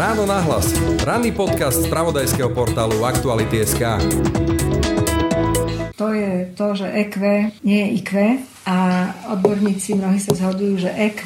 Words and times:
Ráno 0.00 0.24
nahlas. 0.24 0.72
Ranný 1.04 1.28
podcast 1.28 1.84
z 1.84 1.92
pravodajského 1.92 2.48
portálu 2.56 3.04
Aktuality.sk. 3.04 4.00
To 5.92 6.06
je 6.16 6.48
to, 6.56 6.66
že 6.72 6.88
EQ 6.88 7.16
nie 7.60 7.84
je 7.84 7.88
IQ, 8.00 8.10
a 8.70 8.76
odborníci 9.34 9.98
mnohí 9.98 10.22
sa 10.22 10.30
zhodujú, 10.30 10.86
že 10.86 10.94
EQ, 10.94 11.22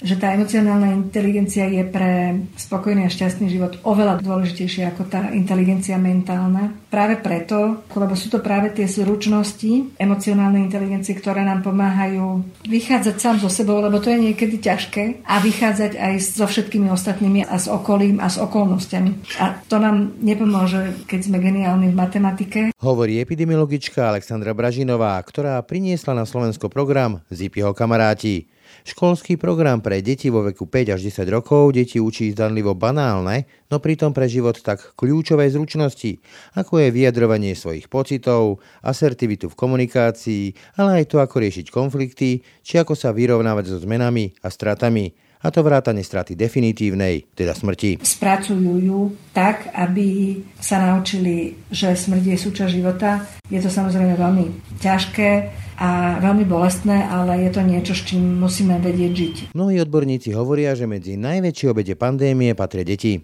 že 0.00 0.16
tá 0.16 0.32
emocionálna 0.32 0.96
inteligencia 0.96 1.68
je 1.68 1.84
pre 1.84 2.40
spokojný 2.56 3.04
a 3.04 3.12
šťastný 3.12 3.52
život 3.52 3.76
oveľa 3.84 4.24
dôležitejšia 4.24 4.96
ako 4.96 5.04
tá 5.04 5.28
inteligencia 5.36 6.00
mentálna. 6.00 6.72
Práve 6.88 7.20
preto, 7.20 7.84
lebo 7.92 8.16
sú 8.16 8.32
to 8.32 8.40
práve 8.40 8.72
tie 8.72 8.88
zručnosti 8.88 9.92
emocionálnej 10.00 10.64
inteligencie, 10.64 11.12
ktoré 11.12 11.44
nám 11.44 11.60
pomáhajú 11.60 12.40
vychádzať 12.64 13.16
sám 13.20 13.36
so 13.44 13.52
sebou, 13.52 13.84
lebo 13.84 14.00
to 14.00 14.08
je 14.08 14.32
niekedy 14.32 14.56
ťažké 14.56 15.28
a 15.28 15.36
vychádzať 15.44 16.00
aj 16.00 16.14
so 16.24 16.48
všetkými 16.48 16.88
ostatnými 16.88 17.44
a 17.44 17.60
s 17.60 17.68
okolím 17.68 18.24
a 18.24 18.32
s 18.32 18.40
okolnostiami. 18.40 19.36
A 19.44 19.60
to 19.68 19.76
nám 19.76 20.16
nepomôže, 20.24 21.04
keď 21.04 21.28
sme 21.28 21.44
geniálni 21.44 21.92
v 21.92 21.98
matematike. 22.00 22.60
Hovorí 22.80 23.20
epidemiologička 23.20 24.08
Alexandra 24.08 24.56
Bražinová, 24.56 25.20
ktorá 25.20 25.60
priniesla 25.60 26.16
na 26.16 26.24
Slovensko 26.24 26.72
program 26.72 26.85
Zipiho 27.30 27.74
kamaráti. 27.74 28.46
Školský 28.86 29.34
program 29.34 29.82
pre 29.82 29.98
deti 29.98 30.30
vo 30.30 30.46
veku 30.46 30.70
5 30.70 30.94
až 30.94 31.00
10 31.10 31.26
rokov 31.34 31.74
deti 31.74 31.98
učí 31.98 32.30
zdanlivo 32.30 32.78
banálne, 32.78 33.50
no 33.66 33.82
pritom 33.82 34.14
pre 34.14 34.30
život 34.30 34.62
tak 34.62 34.94
kľúčové 34.94 35.50
zručnosti, 35.50 36.22
ako 36.54 36.86
je 36.86 36.94
vyjadrovanie 36.94 37.58
svojich 37.58 37.90
pocitov, 37.90 38.62
asertivitu 38.86 39.50
v 39.50 39.58
komunikácii, 39.58 40.44
ale 40.78 41.02
aj 41.02 41.10
to, 41.10 41.18
ako 41.18 41.42
riešiť 41.42 41.66
konflikty, 41.74 42.46
či 42.62 42.74
ako 42.78 42.94
sa 42.94 43.10
vyrovnávať 43.10 43.74
so 43.74 43.82
zmenami 43.82 44.38
a 44.46 44.54
stratami 44.54 45.25
a 45.42 45.46
to 45.52 45.60
vrátane 45.60 46.00
straty 46.00 46.32
definitívnej, 46.32 47.28
teda 47.36 47.52
smrti. 47.52 48.00
Spracujú 48.00 48.72
ju 48.80 49.00
tak, 49.36 49.68
aby 49.76 50.40
sa 50.56 50.80
naučili, 50.80 51.56
že 51.68 51.92
smrť 51.92 52.24
je 52.32 52.36
súčasť 52.40 52.72
života. 52.72 53.24
Je 53.52 53.60
to 53.60 53.68
samozrejme 53.68 54.16
veľmi 54.16 54.78
ťažké 54.80 55.30
a 55.76 56.16
veľmi 56.24 56.48
bolestné, 56.48 57.04
ale 57.04 57.44
je 57.44 57.50
to 57.52 57.60
niečo, 57.60 57.92
s 57.92 58.08
čím 58.08 58.40
musíme 58.40 58.80
vedieť 58.80 59.12
žiť. 59.12 59.34
Mnohí 59.52 59.76
odborníci 59.84 60.32
hovoria, 60.32 60.72
že 60.72 60.88
medzi 60.88 61.20
najväčšie 61.20 61.66
obede 61.68 61.94
pandémie 61.94 62.56
patria 62.56 62.82
deti. 62.84 63.20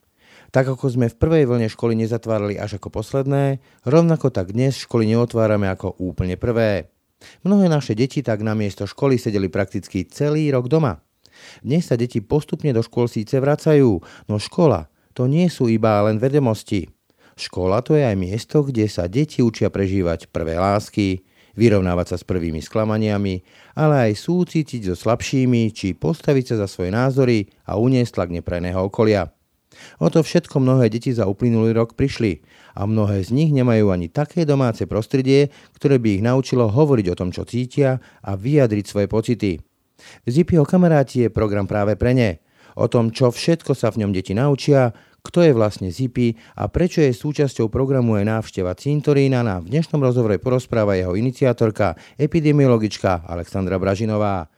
Tak 0.53 0.77
ako 0.77 0.85
sme 0.93 1.09
v 1.09 1.17
prvej 1.17 1.45
vlne 1.49 1.69
školy 1.73 1.97
nezatvárali 1.97 2.61
až 2.61 2.77
ako 2.77 2.93
posledné, 2.93 3.65
rovnako 3.89 4.29
tak 4.29 4.53
dnes 4.53 4.77
školy 4.77 5.09
neotvárame 5.09 5.65
ako 5.65 5.97
úplne 5.97 6.37
prvé. 6.37 6.93
Mnohé 7.41 7.73
naše 7.73 7.97
deti 7.97 8.21
tak 8.21 8.45
na 8.45 8.53
miesto 8.53 8.85
školy 8.85 9.17
sedeli 9.17 9.49
prakticky 9.49 10.05
celý 10.05 10.53
rok 10.53 10.69
doma. 10.69 11.01
Dnes 11.61 11.89
sa 11.89 11.99
deti 11.99 12.23
postupne 12.23 12.71
do 12.75 12.83
škôl 12.83 13.07
síce 13.11 13.39
vracajú, 13.39 14.03
no 14.29 14.37
škola 14.37 14.93
to 15.13 15.29
nie 15.29 15.49
sú 15.53 15.69
iba 15.69 16.01
len 16.09 16.17
vedomosti. 16.17 16.89
Škola 17.37 17.81
to 17.81 17.97
je 17.97 18.05
aj 18.05 18.17
miesto, 18.17 18.65
kde 18.65 18.89
sa 18.89 19.09
deti 19.09 19.41
učia 19.41 19.73
prežívať 19.73 20.29
prvé 20.29 20.57
lásky, 20.61 21.25
vyrovnávať 21.57 22.07
sa 22.13 22.17
s 22.21 22.29
prvými 22.29 22.61
sklamaniami, 22.65 23.45
ale 23.77 24.13
aj 24.13 24.25
súcitiť 24.25 24.93
so 24.93 24.97
slabšími, 24.97 25.73
či 25.73 25.97
postaviť 25.97 26.53
sa 26.53 26.57
za 26.65 26.67
svoje 26.69 26.93
názory 26.93 27.49
a 27.69 27.77
uniesť 27.77 28.21
tlak 28.21 28.31
neprajného 28.33 28.81
okolia. 28.89 29.33
O 30.01 30.13
to 30.13 30.21
všetko 30.21 30.61
mnohé 30.61 30.93
deti 30.93 31.17
za 31.17 31.25
uplynulý 31.25 31.73
rok 31.73 31.97
prišli 31.97 32.45
a 32.77 32.85
mnohé 32.85 33.25
z 33.25 33.33
nich 33.33 33.51
nemajú 33.53 33.89
ani 33.89 34.13
také 34.13 34.45
domáce 34.45 34.85
prostredie, 34.85 35.49
ktoré 35.77 35.97
by 35.97 36.21
ich 36.21 36.23
naučilo 36.25 36.69
hovoriť 36.69 37.07
o 37.13 37.19
tom, 37.19 37.33
čo 37.33 37.49
cítia 37.49 37.97
a 38.21 38.37
vyjadriť 38.37 38.85
svoje 38.85 39.07
pocity. 39.09 39.53
Zipiho 40.25 40.63
kamaráti 40.67 41.27
je 41.27 41.35
program 41.35 41.67
práve 41.67 41.99
pre 41.99 42.15
ne. 42.15 42.41
O 42.77 42.89
tom, 42.89 43.13
čo 43.13 43.29
všetko 43.29 43.77
sa 43.77 43.93
v 43.93 44.05
ňom 44.05 44.17
deti 44.17 44.33
naučia, 44.33 44.97
kto 45.23 45.47
je 45.47 45.53
vlastne 45.55 45.89
Zipi 45.93 46.35
a 46.59 46.67
prečo 46.67 46.99
je 46.99 47.15
súčasťou 47.15 47.71
programu 47.71 48.19
aj 48.19 48.27
návšteva 48.27 48.75
cintorína 48.75 49.47
na 49.47 49.63
v 49.63 49.71
dnešnom 49.71 50.03
rozhovore 50.03 50.35
porozpráva 50.43 50.99
jeho 50.99 51.15
iniciatorka, 51.15 51.95
epidemiologička 52.19 53.29
Alexandra 53.29 53.79
Bražinová. 53.79 54.51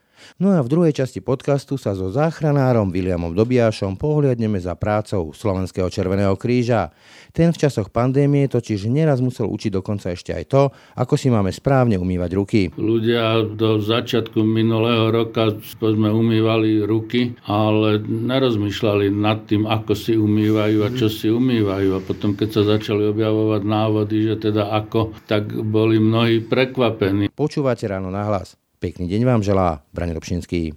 No 0.42 0.50
a 0.50 0.60
v 0.64 0.70
druhej 0.70 0.92
časti 0.96 1.22
podcastu 1.22 1.78
sa 1.78 1.94
so 1.94 2.10
záchranárom 2.10 2.90
Williamom 2.90 3.32
Dobiašom 3.36 3.94
pohliadneme 3.94 4.58
za 4.58 4.74
prácou 4.74 5.30
Slovenského 5.30 5.86
Červeného 5.86 6.34
kríža. 6.34 6.90
Ten 7.30 7.54
v 7.54 7.60
časoch 7.60 7.90
pandémie 7.94 8.50
totiž 8.50 8.90
neraz 8.90 9.22
musel 9.22 9.46
učiť 9.46 9.70
dokonca 9.74 10.10
ešte 10.14 10.34
aj 10.34 10.44
to, 10.50 10.62
ako 10.98 11.14
si 11.14 11.30
máme 11.30 11.50
správne 11.50 11.98
umývať 11.98 12.30
ruky. 12.34 12.60
Ľudia 12.74 13.46
do 13.54 13.78
začiatku 13.78 14.42
minulého 14.42 15.10
roka 15.10 15.54
sme 15.78 16.10
umývali 16.10 16.82
ruky, 16.82 17.38
ale 17.46 18.02
nerozmýšľali 18.02 19.10
nad 19.14 19.46
tým, 19.46 19.66
ako 19.66 19.92
si 19.94 20.18
umývajú 20.18 20.78
a 20.82 20.88
čo 20.94 21.06
si 21.10 21.30
umývajú. 21.30 21.94
A 21.94 22.00
potom, 22.02 22.34
keď 22.34 22.48
sa 22.50 22.62
začali 22.78 23.06
objavovať 23.10 23.62
návody, 23.62 24.16
že 24.30 24.50
teda 24.50 24.70
ako, 24.74 25.14
tak 25.30 25.50
boli 25.50 26.02
mnohí 26.02 26.42
prekvapení. 26.42 27.30
Počúvate 27.34 27.86
ráno 27.86 28.10
na 28.10 28.26
hlas. 28.26 28.63
Pekný 28.84 29.08
deň 29.08 29.22
vám 29.24 29.40
želá 29.40 29.80
Brane 29.96 30.12
Robšinský. 30.12 30.76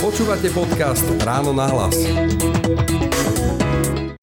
Počúvate 0.00 0.48
podcast 0.48 1.04
Ráno 1.20 1.52
na 1.52 1.68
hlas. 1.68 1.92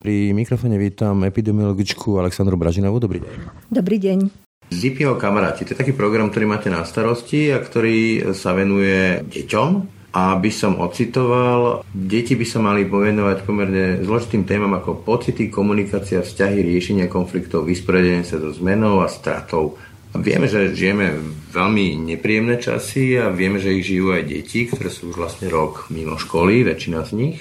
Pri 0.01 0.33
mikrofóne 0.33 0.81
vítam 0.81 1.22
epidemiologičku 1.22 2.17
Aleksandru 2.17 2.57
Bražinovú. 2.57 2.97
Dobrý 2.97 3.22
deň. 3.22 3.33
Dobrý 3.69 4.01
deň. 4.01 4.33
Zipiho 4.73 5.13
kamaráti, 5.22 5.61
to 5.69 5.78
je 5.78 5.81
taký 5.85 5.94
program, 5.94 6.33
ktorý 6.33 6.50
máte 6.50 6.73
na 6.73 6.81
starosti 6.89 7.53
a 7.53 7.61
ktorý 7.61 8.34
sa 8.34 8.57
venuje 8.57 9.22
deťom. 9.22 9.69
A 10.17 10.34
by 10.41 10.49
som 10.49 10.81
ocitoval, 10.81 11.85
deti 11.94 12.34
by 12.34 12.45
sa 12.49 12.57
mali 12.57 12.89
povenovať 12.89 13.45
pomerne 13.45 14.01
zložitým 14.01 14.49
témam 14.49 14.73
ako 14.73 15.05
pocity, 15.05 15.53
komunikácia, 15.53 16.25
vzťahy, 16.25 16.66
riešenia 16.66 17.05
konfliktov, 17.05 17.69
vysporiadenie 17.69 18.25
sa 18.25 18.41
so 18.41 18.49
zmenou 18.49 19.05
a 19.05 19.13
stratou 19.13 19.78
Vieme, 20.17 20.50
že 20.50 20.73
žijeme 20.73 21.17
veľmi 21.53 21.97
nepríjemné 22.13 22.57
časy 22.57 23.17
a 23.17 23.29
vieme, 23.33 23.61
že 23.61 23.73
ich 23.73 23.88
žijú 23.88 24.13
aj 24.13 24.23
deti, 24.25 24.67
ktoré 24.67 24.89
sú 24.89 25.13
už 25.13 25.17
vlastne 25.17 25.47
rok 25.50 25.89
mimo 25.94 26.17
školy, 26.17 26.66
väčšina 26.66 27.05
z 27.05 27.11
nich. 27.13 27.38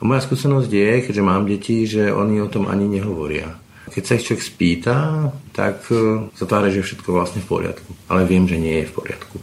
A 0.00 0.08
moja 0.08 0.24
skúsenosť 0.24 0.70
je, 0.72 0.90
keďže 1.04 1.22
mám 1.22 1.44
deti, 1.44 1.84
že 1.84 2.08
oni 2.08 2.40
o 2.40 2.48
tom 2.48 2.72
ani 2.72 2.88
nehovoria. 2.88 3.60
Keď 3.90 4.02
sa 4.06 4.16
ich 4.16 4.24
človek 4.24 4.44
spýta, 4.46 4.96
tak 5.50 5.82
e, 5.90 6.30
sa 6.32 6.44
tváre, 6.46 6.70
že 6.70 6.80
je 6.80 6.88
všetko 6.88 7.10
vlastne 7.10 7.42
v 7.42 7.50
poriadku. 7.50 7.90
Ale 8.06 8.22
viem, 8.24 8.46
že 8.46 8.56
nie 8.56 8.80
je 8.80 8.88
v 8.88 8.96
poriadku. 8.96 9.36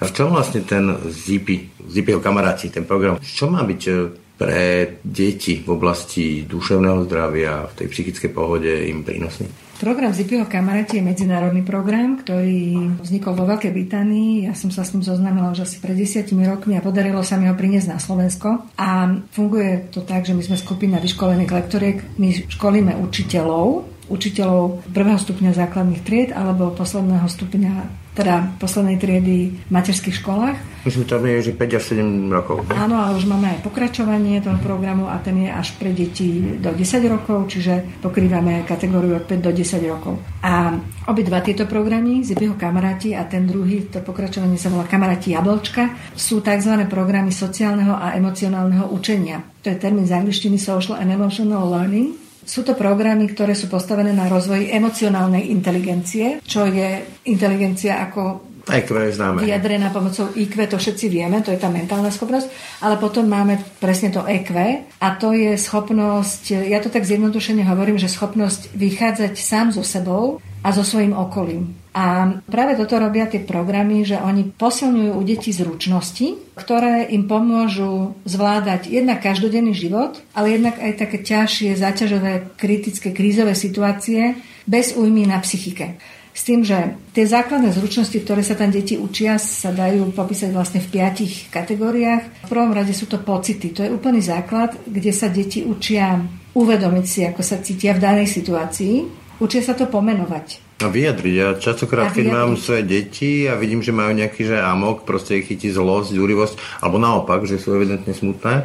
A 0.00 0.02
v 0.08 0.14
čom 0.16 0.32
vlastne 0.32 0.64
ten 0.64 0.88
Zipi, 1.12 1.68
Zipiho 1.84 2.18
kamaráti, 2.18 2.72
ten 2.72 2.88
program, 2.88 3.20
čo 3.20 3.52
má 3.52 3.60
byť 3.60 3.82
e, 3.86 3.92
pre 4.40 4.98
deti 5.04 5.60
v 5.60 5.68
oblasti 5.68 6.48
duševného 6.48 7.04
zdravia, 7.04 7.68
v 7.68 7.76
tej 7.76 7.86
psychickej 7.92 8.30
pohode 8.32 8.72
im 8.88 9.04
prínosný? 9.04 9.69
Program 9.80 10.12
Zipiho 10.12 10.44
kamaráti 10.44 11.00
je 11.00 11.08
medzinárodný 11.08 11.64
program, 11.64 12.20
ktorý 12.20 13.00
vznikol 13.00 13.32
vo 13.32 13.48
Veľkej 13.48 13.72
Británii. 13.72 14.44
Ja 14.44 14.52
som 14.52 14.68
sa 14.68 14.84
s 14.84 14.92
ním 14.92 15.00
zoznámila 15.00 15.56
už 15.56 15.64
asi 15.64 15.80
pred 15.80 15.96
desiatimi 15.96 16.44
rokmi 16.44 16.76
a 16.76 16.84
podarilo 16.84 17.24
sa 17.24 17.40
mi 17.40 17.48
ho 17.48 17.56
priniesť 17.56 17.88
na 17.88 17.96
Slovensko. 17.96 18.68
A 18.76 19.08
funguje 19.32 19.88
to 19.88 20.04
tak, 20.04 20.28
že 20.28 20.36
my 20.36 20.44
sme 20.44 20.60
skupina 20.60 21.00
vyškolených 21.00 21.48
lektoriek, 21.56 21.96
my 22.20 22.28
školíme 22.52 22.92
učiteľov, 23.00 23.88
učiteľov 24.12 24.84
prvého 24.92 25.16
stupňa 25.16 25.56
základných 25.56 26.04
tried 26.04 26.30
alebo 26.36 26.76
posledného 26.76 27.24
stupňa 27.24 27.72
teda 28.20 28.52
poslednej 28.60 29.00
triedy 29.00 29.56
v 29.56 29.70
materských 29.72 30.20
školách. 30.20 30.84
Myslím, 30.84 31.08
tam 31.08 31.24
je, 31.24 31.48
že 31.48 31.52
5 31.56 31.76
až 31.76 31.84
7 31.96 32.28
rokov. 32.28 32.68
Ne? 32.68 32.76
Áno, 32.76 33.00
ale 33.00 33.16
už 33.16 33.24
máme 33.24 33.48
aj 33.56 33.64
pokračovanie 33.64 34.44
toho 34.44 34.60
programu 34.60 35.08
a 35.08 35.16
ten 35.24 35.40
je 35.40 35.48
až 35.48 35.72
pre 35.80 35.96
deti 35.96 36.60
do 36.60 36.76
10 36.76 37.00
rokov, 37.08 37.48
čiže 37.48 38.00
pokrývame 38.04 38.68
kategóriu 38.68 39.16
od 39.16 39.24
5 39.24 39.40
do 39.40 39.52
10 39.56 39.80
rokov. 39.88 40.20
A 40.44 40.76
obidva 41.08 41.40
tieto 41.40 41.64
programy, 41.64 42.20
Zipiho 42.20 42.60
kamaráti 42.60 43.16
a 43.16 43.24
ten 43.24 43.48
druhý, 43.48 43.88
to 43.88 44.04
pokračovanie 44.04 44.60
sa 44.60 44.68
volá 44.68 44.84
Kamaráti 44.84 45.32
Jablčka, 45.32 46.12
sú 46.12 46.44
tzv. 46.44 46.76
programy 46.88 47.32
sociálneho 47.32 47.96
a 47.96 48.12
emocionálneho 48.16 48.92
učenia. 48.92 49.40
To 49.64 49.72
je 49.72 49.76
termín 49.80 50.04
z 50.04 50.16
angličtiny 50.16 50.60
Social 50.60 51.00
and 51.00 51.12
Emotional 51.12 51.64
Learning 51.68 52.19
sú 52.44 52.66
to 52.66 52.74
programy, 52.76 53.30
ktoré 53.30 53.52
sú 53.56 53.70
postavené 53.70 54.10
na 54.10 54.26
rozvoji 54.26 54.72
emocionálnej 54.72 55.48
inteligencie, 55.52 56.40
čo 56.44 56.66
je 56.66 57.20
inteligencia 57.28 58.00
ako 58.04 58.50
IQ 58.68 58.92
známe. 58.92 59.42
Vyjadrená 59.42 59.88
pomocou 59.90 60.28
IQ, 60.36 60.68
to 60.68 60.76
všetci 60.76 61.08
vieme, 61.08 61.40
to 61.40 61.50
je 61.50 61.58
tá 61.58 61.72
mentálna 61.72 62.12
schopnosť, 62.12 62.78
ale 62.84 63.00
potom 63.00 63.24
máme 63.24 63.58
presne 63.80 64.12
to 64.12 64.22
EQ 64.22 64.52
a 65.00 65.08
to 65.16 65.32
je 65.32 65.56
schopnosť, 65.56 66.68
ja 66.68 66.78
to 66.78 66.92
tak 66.92 67.08
zjednodušene 67.08 67.64
hovorím, 67.64 67.96
že 67.96 68.12
schopnosť 68.12 68.76
vychádzať 68.76 69.32
sám 69.40 69.72
so 69.72 69.80
sebou 69.80 70.38
a 70.60 70.68
so 70.76 70.84
svojím 70.84 71.16
okolím. 71.16 71.79
A 71.90 72.38
práve 72.46 72.78
toto 72.78 73.02
robia 73.02 73.26
tie 73.26 73.42
programy, 73.42 74.06
že 74.06 74.14
oni 74.14 74.54
posilňujú 74.54 75.10
u 75.10 75.22
detí 75.26 75.50
zručnosti, 75.50 76.38
ktoré 76.54 77.10
im 77.10 77.26
pomôžu 77.26 78.14
zvládať 78.22 78.86
jednak 78.86 79.18
každodenný 79.18 79.74
život, 79.74 80.22
ale 80.30 80.54
jednak 80.54 80.78
aj 80.78 81.02
také 81.02 81.18
ťažšie, 81.18 81.74
zaťažové, 81.74 82.54
kritické, 82.54 83.10
krízové 83.10 83.58
situácie 83.58 84.38
bez 84.70 84.94
újmy 84.94 85.26
na 85.26 85.42
psychike. 85.42 85.98
S 86.30 86.46
tým, 86.46 86.62
že 86.62 86.94
tie 87.10 87.26
základné 87.26 87.74
zručnosti, 87.74 88.14
ktoré 88.22 88.46
sa 88.46 88.54
tam 88.54 88.70
deti 88.70 88.94
učia, 88.94 89.34
sa 89.42 89.74
dajú 89.74 90.14
popísať 90.14 90.54
vlastne 90.54 90.78
v 90.78 90.94
piatich 90.94 91.50
kategóriách. 91.50 92.46
V 92.46 92.50
prvom 92.54 92.70
rade 92.70 92.94
sú 92.94 93.10
to 93.10 93.18
pocity. 93.18 93.74
To 93.74 93.82
je 93.82 93.90
úplný 93.90 94.22
základ, 94.22 94.78
kde 94.86 95.10
sa 95.10 95.26
deti 95.26 95.66
učia 95.66 96.22
uvedomiť 96.54 97.04
si, 97.04 97.20
ako 97.26 97.42
sa 97.42 97.58
cítia 97.58 97.98
v 97.98 98.02
danej 98.06 98.30
situácii. 98.30 99.10
Učia 99.42 99.58
sa 99.58 99.74
to 99.74 99.90
pomenovať. 99.90 100.69
A 100.80 100.88
vyjadriť. 100.88 101.34
Ja 101.36 101.48
častokrát, 101.60 102.16
keď 102.16 102.26
mám 102.32 102.56
svoje 102.56 102.88
deti 102.88 103.44
a 103.44 103.56
vidím, 103.60 103.84
že 103.84 103.92
majú 103.92 104.16
nejaký 104.16 104.48
že 104.48 104.56
amok, 104.56 105.04
proste 105.04 105.36
ich 105.36 105.46
chytí 105.46 105.68
zlosť, 105.68 106.16
zúrivosť, 106.16 106.80
alebo 106.80 106.96
naopak, 106.96 107.44
že 107.44 107.60
sú 107.60 107.76
evidentne 107.76 108.16
smutné, 108.16 108.64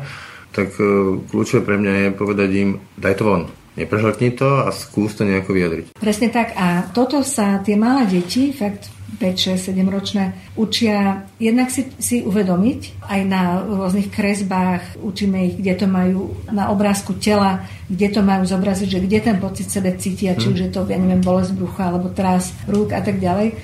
tak 0.55 0.71
e, 0.79 1.19
kľúčové 1.27 1.67
pre 1.67 1.75
mňa 1.75 1.91
je 1.91 2.07
povedať 2.15 2.49
im, 2.55 2.69
daj 2.95 3.15
to 3.19 3.23
von 3.27 3.43
neprehltni 3.75 4.31
to 4.31 4.63
a 4.63 4.71
skús 4.71 5.19
to 5.19 5.27
nejako 5.27 5.51
vyjadriť. 5.51 5.85
Presne 5.99 6.31
tak. 6.31 6.55
A 6.55 6.87
toto 6.95 7.21
sa 7.27 7.59
tie 7.59 7.75
malé 7.75 8.07
deti, 8.07 8.55
fakt 8.55 8.87
5, 9.19 9.55
6, 9.55 9.71
7 9.71 9.85
ročné, 9.87 10.33
učia 10.57 11.23
jednak 11.39 11.71
si, 11.71 11.87
si 12.01 12.25
uvedomiť 12.25 13.05
aj 13.05 13.21
na 13.23 13.61
rôznych 13.63 14.11
kresbách, 14.11 14.97
učíme 14.99 15.37
ich, 15.47 15.55
kde 15.61 15.73
to 15.77 15.87
majú 15.87 16.33
na 16.51 16.73
obrázku 16.73 17.15
tela, 17.21 17.63
kde 17.87 18.07
to 18.11 18.21
majú 18.25 18.43
zobraziť, 18.43 18.87
že 18.89 19.03
kde 19.05 19.19
ten 19.21 19.37
pocit 19.37 19.69
sebe 19.69 19.93
cítia, 19.95 20.35
či 20.35 20.51
už 20.51 20.59
je 20.67 20.69
to, 20.73 20.83
ja 20.89 20.97
neviem, 20.97 21.21
bolesť 21.21 21.53
brucha 21.53 21.93
alebo 21.93 22.11
tras 22.11 22.51
rúk 22.65 22.91
a 22.91 23.01
tak 23.01 23.21
ďalej. 23.21 23.55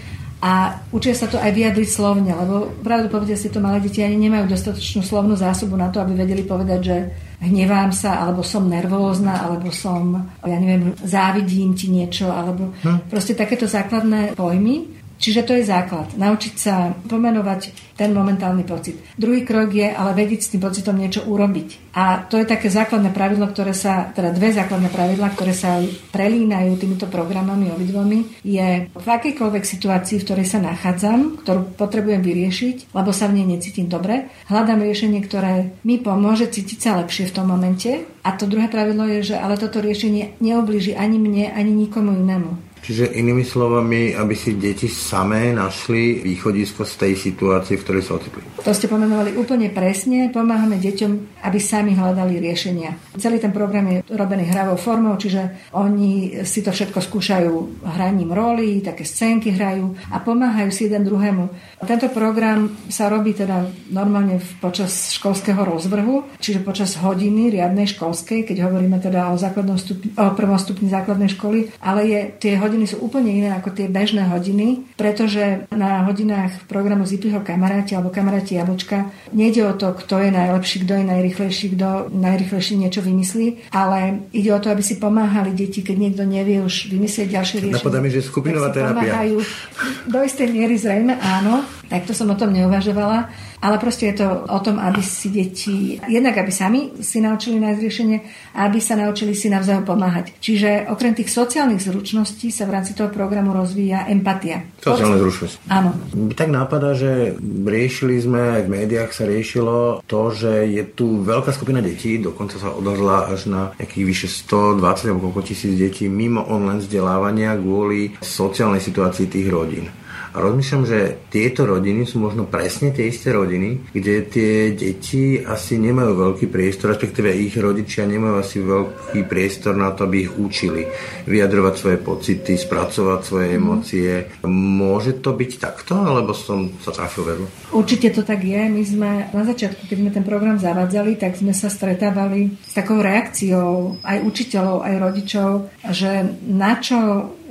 A 0.41 0.73
učia 0.89 1.13
sa 1.13 1.29
to 1.29 1.37
aj 1.37 1.53
vyjadriť 1.53 1.85
slovne, 1.85 2.33
lebo 2.33 2.73
pravdu 2.81 3.13
povedia 3.13 3.37
si 3.37 3.53
to 3.53 3.61
malé 3.61 3.77
deti 3.77 4.01
ani 4.01 4.17
nemajú 4.25 4.49
dostatočnú 4.49 5.05
slovnú 5.05 5.37
zásobu 5.37 5.77
na 5.77 5.93
to, 5.93 6.01
aby 6.01 6.17
vedeli 6.17 6.41
povedať, 6.41 6.79
že 6.81 6.97
hnevám 7.45 7.93
sa, 7.93 8.25
alebo 8.25 8.41
som 8.41 8.65
nervózna, 8.65 9.37
alebo 9.37 9.69
som, 9.69 10.17
ja 10.41 10.57
neviem, 10.57 10.97
závidím 11.05 11.77
ti 11.77 11.93
niečo, 11.93 12.33
alebo 12.33 12.73
hm. 12.81 13.05
proste 13.05 13.37
takéto 13.37 13.69
základné 13.69 14.33
pojmy. 14.33 15.00
Čiže 15.21 15.45
to 15.45 15.53
je 15.53 15.69
základ. 15.69 16.09
Naučiť 16.17 16.53
sa 16.57 16.89
pomenovať 17.05 17.93
ten 17.93 18.09
momentálny 18.09 18.65
pocit. 18.65 18.97
Druhý 19.13 19.45
krok 19.45 19.69
je 19.69 19.85
ale 19.85 20.17
vedieť 20.17 20.41
s 20.41 20.51
tým 20.57 20.65
pocitom 20.65 20.97
niečo 20.97 21.21
urobiť. 21.29 21.93
A 21.93 22.25
to 22.25 22.41
je 22.41 22.49
také 22.49 22.73
základné 22.73 23.13
pravidlo, 23.13 23.45
ktoré 23.53 23.77
sa, 23.77 24.09
teda 24.09 24.33
dve 24.33 24.49
základné 24.49 24.89
pravidla, 24.89 25.29
ktoré 25.37 25.53
sa 25.53 25.77
prelínajú 26.09 26.73
týmito 26.81 27.05
programami 27.05 27.69
obidvomi, 27.69 28.41
je 28.41 28.89
v 28.89 29.07
akejkoľvek 29.07 29.61
situácii, 29.61 30.17
v 30.17 30.25
ktorej 30.25 30.47
sa 30.49 30.57
nachádzam, 30.57 31.45
ktorú 31.45 31.77
potrebujem 31.77 32.25
vyriešiť, 32.25 32.97
lebo 32.97 33.13
sa 33.13 33.29
v 33.29 33.37
nej 33.37 33.47
necítim 33.53 33.85
dobre, 33.85 34.33
hľadám 34.49 34.81
riešenie, 34.81 35.21
ktoré 35.21 35.77
mi 35.85 36.01
pomôže 36.01 36.49
cítiť 36.49 36.79
sa 36.81 36.97
lepšie 36.97 37.29
v 37.29 37.35
tom 37.37 37.53
momente. 37.53 38.09
A 38.25 38.33
to 38.33 38.49
druhé 38.49 38.65
pravidlo 38.71 39.05
je, 39.05 39.33
že 39.33 39.35
ale 39.37 39.61
toto 39.61 39.77
riešenie 39.77 40.41
neoblíži 40.41 40.97
ani 40.97 41.21
mne, 41.21 41.53
ani 41.53 41.69
nikomu 41.69 42.17
inému. 42.17 42.70
Čiže 42.81 43.13
inými 43.13 43.45
slovami, 43.45 44.17
aby 44.17 44.33
si 44.33 44.57
deti 44.57 44.89
samé 44.89 45.53
našli 45.53 46.25
východisko 46.25 46.81
z 46.81 46.93
tej 46.97 47.13
situácie, 47.13 47.77
v 47.77 47.83
ktorej 47.85 48.03
sa 48.03 48.17
ocitli. 48.17 48.41
To 48.65 48.73
ste 48.73 48.89
pomenovali 48.89 49.37
úplne 49.37 49.69
presne. 49.69 50.33
Pomáhame 50.33 50.81
deťom, 50.81 51.11
aby 51.45 51.59
sami 51.61 51.93
hľadali 51.93 52.41
riešenia. 52.41 52.97
Celý 53.21 53.37
ten 53.37 53.53
program 53.53 53.85
je 53.85 54.01
robený 54.09 54.49
hravou 54.49 54.81
formou, 54.81 55.13
čiže 55.13 55.69
oni 55.77 56.41
si 56.41 56.65
to 56.65 56.73
všetko 56.73 56.99
skúšajú 57.05 57.85
hraním 57.85 58.33
roli, 58.33 58.81
také 58.81 59.05
scénky 59.05 59.53
hrajú 59.53 59.93
a 60.09 60.17
pomáhajú 60.17 60.73
si 60.73 60.89
jeden 60.89 61.05
druhému. 61.05 61.77
Tento 61.85 62.09
program 62.09 62.73
sa 62.89 63.13
robí 63.13 63.37
teda 63.37 63.69
normálne 63.93 64.41
počas 64.57 65.13
školského 65.21 65.61
rozvrhu, 65.61 66.33
čiže 66.41 66.65
počas 66.65 66.97
hodiny 66.97 67.53
riadnej 67.53 67.85
školskej, 67.93 68.49
keď 68.49 68.65
hovoríme 68.65 68.97
teda 68.97 69.29
o, 69.29 69.37
základnom 69.37 69.77
stupni, 69.77 70.09
o 70.17 70.33
prvom 70.33 70.57
stupni 70.57 70.89
základnej 70.89 71.29
školy, 71.33 71.69
ale 71.83 72.01
je 72.09 72.19
tie 72.41 72.53
hodiny 72.55 72.70
hodiny 72.71 72.87
sú 72.87 73.03
úplne 73.03 73.35
iné 73.35 73.51
ako 73.51 73.75
tie 73.75 73.91
bežné 73.91 74.31
hodiny, 74.31 74.87
pretože 74.95 75.67
na 75.75 76.07
hodinách 76.07 76.63
programu 76.71 77.03
Zipiho 77.03 77.43
kamaráti 77.43 77.99
alebo 77.99 78.07
kamaráti 78.07 78.55
Jablčka 78.55 79.11
nejde 79.35 79.67
o 79.67 79.75
to, 79.75 79.91
kto 79.91 80.23
je 80.23 80.31
najlepší, 80.31 80.87
kto 80.87 80.93
je 80.95 81.05
najrychlejší, 81.11 81.65
kto 81.75 82.07
najrychlejší 82.15 82.73
niečo 82.79 83.03
vymyslí, 83.03 83.75
ale 83.75 84.23
ide 84.31 84.55
o 84.55 84.59
to, 84.63 84.71
aby 84.71 84.79
si 84.79 84.95
pomáhali 84.95 85.51
deti, 85.51 85.83
keď 85.83 85.97
niekto 85.99 86.23
nevie 86.23 86.63
už 86.63 86.87
vymyslieť 86.87 87.27
ďalšie 87.35 87.57
riešenie. 87.67 87.83
Napadá 87.83 87.99
mi, 87.99 88.07
že 88.07 88.23
skupinová 88.23 88.71
terapia. 88.71 89.11
Pomáhajú. 89.11 89.37
Do 90.13 90.23
istej 90.23 90.47
miery 90.55 90.79
zrejme 90.79 91.19
áno, 91.19 91.67
takto 91.91 92.15
som 92.15 92.31
o 92.31 92.39
tom 92.39 92.55
neuvažovala 92.55 93.50
ale 93.61 93.77
proste 93.77 94.09
je 94.09 94.25
to 94.25 94.27
o 94.49 94.59
tom, 94.59 94.81
aby 94.81 94.99
si 95.05 95.29
deti, 95.29 96.01
jednak 96.09 96.33
aby 96.41 96.49
sami 96.49 96.97
si 96.99 97.21
naučili 97.21 97.61
nájsť 97.61 97.79
riešenie 97.79 98.17
a 98.57 98.65
aby 98.65 98.81
sa 98.81 98.97
naučili 98.97 99.37
si 99.37 99.53
navzájom 99.53 99.85
pomáhať. 99.85 100.33
Čiže 100.41 100.89
okrem 100.89 101.13
tých 101.13 101.29
sociálnych 101.29 101.85
zručností 101.85 102.49
sa 102.49 102.65
v 102.65 102.73
rámci 102.81 102.97
toho 102.97 103.13
programu 103.13 103.53
rozvíja 103.53 104.09
empatia. 104.09 104.65
Sociálne 104.81 105.21
zručnosti. 105.21 105.61
Áno. 105.69 105.93
Tak 106.33 106.49
nápada, 106.49 106.97
že 106.97 107.37
riešili 107.45 108.17
sme, 108.17 108.41
aj 108.59 108.61
v 108.65 108.73
médiách 108.73 109.11
sa 109.13 109.29
riešilo 109.29 110.01
to, 110.09 110.33
že 110.33 110.65
je 110.65 110.83
tu 110.97 111.21
veľká 111.21 111.53
skupina 111.53 111.85
detí, 111.85 112.17
dokonca 112.17 112.57
sa 112.57 112.73
odhodla 112.73 113.29
až 113.29 113.45
na 113.53 113.61
nejakých 113.77 114.05
vyše 114.09 114.27
120 114.49 114.81
alebo 115.13 115.29
koľko 115.29 115.41
tisíc 115.45 115.77
detí 115.77 116.09
mimo 116.09 116.41
online 116.49 116.81
vzdelávania 116.81 117.53
kvôli 117.61 118.17
sociálnej 118.25 118.81
situácii 118.81 119.29
tých 119.29 119.47
rodín. 119.53 120.00
A 120.31 120.39
rozmýšľam, 120.39 120.83
že 120.87 120.99
tieto 121.27 121.67
rodiny 121.67 122.07
sú 122.07 122.23
možno 122.23 122.47
presne 122.47 122.95
tie 122.95 123.11
isté 123.11 123.35
rodiny, 123.35 123.91
kde 123.91 124.15
tie 124.31 124.53
deti 124.71 125.43
asi 125.43 125.75
nemajú 125.75 126.15
veľký 126.15 126.47
priestor, 126.47 126.95
respektíve 126.95 127.27
ich 127.35 127.51
rodičia 127.59 128.07
nemajú 128.07 128.35
asi 128.39 128.63
veľký 128.63 129.27
priestor 129.27 129.75
na 129.75 129.91
to, 129.91 130.07
aby 130.07 130.27
ich 130.27 130.31
učili 130.31 130.87
vyjadrovať 131.27 131.73
svoje 131.75 131.97
pocity, 131.99 132.53
spracovať 132.55 133.19
svoje 133.21 133.47
mm. 133.51 133.57
emócie. 133.59 134.11
Môže 134.47 135.19
to 135.19 135.35
byť 135.35 135.51
takto, 135.59 135.99
alebo 135.99 136.31
som 136.31 136.71
sa 136.79 136.95
trafil 136.95 137.27
vedľa? 137.27 137.47
Určite 137.75 138.15
to 138.15 138.23
tak 138.23 138.43
je. 138.47 138.61
My 138.71 138.83
sme 138.87 139.09
na 139.35 139.43
začiatku, 139.43 139.87
keď 139.87 139.97
sme 139.99 140.11
ten 140.15 140.23
program 140.23 140.55
zavádzali, 140.55 141.19
tak 141.19 141.35
sme 141.35 141.51
sa 141.51 141.67
stretávali 141.67 142.55
s 142.63 142.71
takou 142.71 143.03
reakciou 143.03 143.99
aj 143.99 144.17
učiteľov, 144.23 144.77
aj 144.87 144.95
rodičov, 144.95 145.49
že 145.91 146.23
na 146.47 146.79
čo 146.79 146.97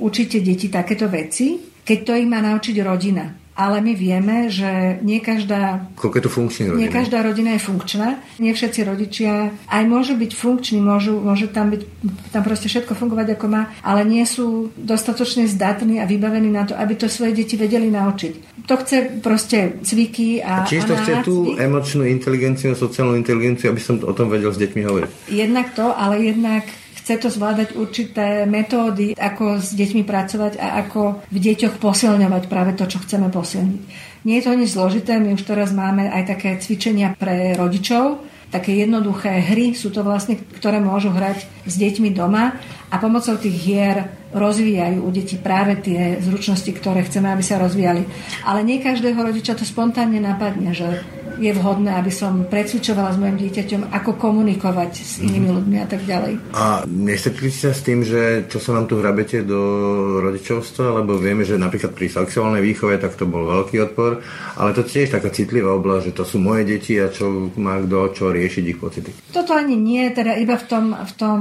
učíte 0.01 0.41
deti 0.41 0.65
takéto 0.65 1.05
veci, 1.05 1.70
keď 1.91 1.99
to 2.07 2.13
ich 2.15 2.29
má 2.31 2.39
naučiť 2.39 2.79
rodina. 2.87 3.35
Ale 3.51 3.83
my 3.83 3.93
vieme, 3.99 4.47
že 4.47 5.03
nie 5.03 5.19
každá, 5.19 5.91
Koľko 5.99 6.15
je 6.17 6.23
to 6.23 6.31
funkčný 6.31 6.63
rodina? 6.71 6.79
nie 6.79 6.87
každá 6.87 7.19
rodina 7.19 7.51
je 7.59 7.61
funkčná. 7.67 8.07
Nie 8.39 8.55
všetci 8.55 8.79
rodičia 8.87 9.51
aj 9.67 9.83
môžu 9.91 10.15
byť 10.15 10.31
funkční, 10.31 10.79
môžu, 10.79 11.19
môže 11.19 11.51
tam 11.51 11.67
byť 11.67 11.83
tam 12.31 12.41
proste 12.47 12.71
všetko 12.71 12.95
fungovať 12.95 13.35
ako 13.35 13.45
má, 13.51 13.67
ale 13.83 14.07
nie 14.07 14.23
sú 14.23 14.71
dostatočne 14.79 15.51
zdatní 15.51 15.99
a 15.99 16.07
vybavení 16.07 16.47
na 16.47 16.63
to, 16.63 16.79
aby 16.79 16.95
to 16.95 17.11
svoje 17.11 17.35
deti 17.35 17.59
vedeli 17.59 17.91
naučiť. 17.91 18.65
To 18.71 18.73
chce 18.79 19.19
proste 19.19 19.83
cviky 19.83 20.39
a, 20.39 20.63
a 20.63 20.69
Čiže 20.71 20.87
to 20.87 20.95
chce 21.03 21.13
tú 21.27 21.35
emočnú 21.59 22.07
inteligenciu, 22.07 22.71
sociálnu 22.71 23.19
inteligenciu, 23.19 23.67
aby 23.67 23.83
som 23.83 23.99
o 23.99 24.15
tom 24.15 24.31
vedel 24.31 24.55
s 24.55 24.57
deťmi 24.63 24.81
hovoriť. 24.87 25.09
Jednak 25.27 25.75
to, 25.75 25.91
ale 25.91 26.23
jednak 26.23 26.63
chce 27.01 27.17
to 27.17 27.33
zvládať 27.33 27.73
určité 27.73 28.45
metódy, 28.45 29.17
ako 29.17 29.57
s 29.57 29.73
deťmi 29.73 30.05
pracovať 30.05 30.61
a 30.61 30.85
ako 30.85 31.25
v 31.33 31.37
deťoch 31.41 31.81
posilňovať 31.81 32.43
práve 32.45 32.77
to, 32.77 32.85
čo 32.85 33.01
chceme 33.01 33.33
posilniť. 33.33 33.81
Nie 34.21 34.37
je 34.37 34.45
to 34.45 34.53
nič 34.53 34.77
zložité, 34.77 35.17
my 35.17 35.33
už 35.33 35.49
teraz 35.49 35.73
máme 35.73 36.05
aj 36.13 36.37
také 36.37 36.61
cvičenia 36.61 37.17
pre 37.17 37.57
rodičov, 37.57 38.21
také 38.53 38.77
jednoduché 38.77 39.41
hry 39.49 39.73
sú 39.73 39.89
to 39.89 40.05
vlastne, 40.05 40.37
ktoré 40.37 40.77
môžu 40.77 41.09
hrať 41.09 41.47
s 41.65 41.73
deťmi 41.79 42.13
doma 42.13 42.53
a 42.91 42.95
pomocou 42.99 43.33
tých 43.39 43.57
hier 43.57 43.97
rozvíjajú 44.35 44.99
u 45.01 45.09
detí 45.09 45.39
práve 45.39 45.79
tie 45.79 46.19
zručnosti, 46.19 46.69
ktoré 46.69 47.07
chceme, 47.07 47.31
aby 47.31 47.41
sa 47.41 47.57
rozvíjali. 47.57 48.03
Ale 48.45 48.61
nie 48.61 48.83
každého 48.83 49.17
rodiča 49.17 49.55
to 49.55 49.63
spontánne 49.63 50.19
napadne, 50.19 50.75
že 50.75 51.01
je 51.41 51.51
vhodné, 51.57 51.97
aby 51.97 52.13
som 52.13 52.45
precvičovala 52.45 53.11
s 53.11 53.17
mojim 53.17 53.41
dieťaťom, 53.41 53.89
ako 53.89 54.21
komunikovať 54.21 54.91
s 54.93 55.13
inými 55.25 55.49
mhm. 55.49 55.55
ľuďmi 55.57 55.77
a 55.81 55.87
tak 55.89 56.01
ďalej. 56.05 56.33
A 56.53 56.85
nestretli 56.85 57.49
sa 57.49 57.73
s 57.73 57.81
tým, 57.81 58.05
že 58.05 58.45
čo 58.45 58.61
sa 58.61 58.77
nám 58.77 58.85
tu 58.85 59.01
hrabete 59.01 59.41
do 59.41 59.59
rodičovstva, 60.21 61.01
lebo 61.01 61.17
vieme, 61.17 61.41
že 61.41 61.57
napríklad 61.57 61.97
pri 61.97 62.13
sexuálnej 62.13 62.61
výchove 62.61 63.01
tak 63.01 63.17
to 63.17 63.25
bol 63.25 63.49
veľký 63.49 63.81
odpor, 63.89 64.21
ale 64.61 64.77
to 64.77 64.85
tiež 64.85 65.17
taká 65.17 65.33
citlivá 65.33 65.73
oblasť, 65.73 66.13
že 66.13 66.17
to 66.21 66.23
sú 66.23 66.37
moje 66.37 66.69
deti 66.69 67.01
a 67.01 67.09
čo 67.09 67.49
má 67.57 67.81
kto 67.81 67.97
čo 68.13 68.25
riešiť 68.29 68.63
ich 68.69 68.77
pocity. 68.77 69.09
Toto 69.33 69.57
ani 69.57 69.73
nie, 69.73 70.05
teda 70.13 70.37
iba 70.37 70.53
v 70.53 70.65
tom, 70.69 70.85
v 70.93 71.13
tom 71.17 71.39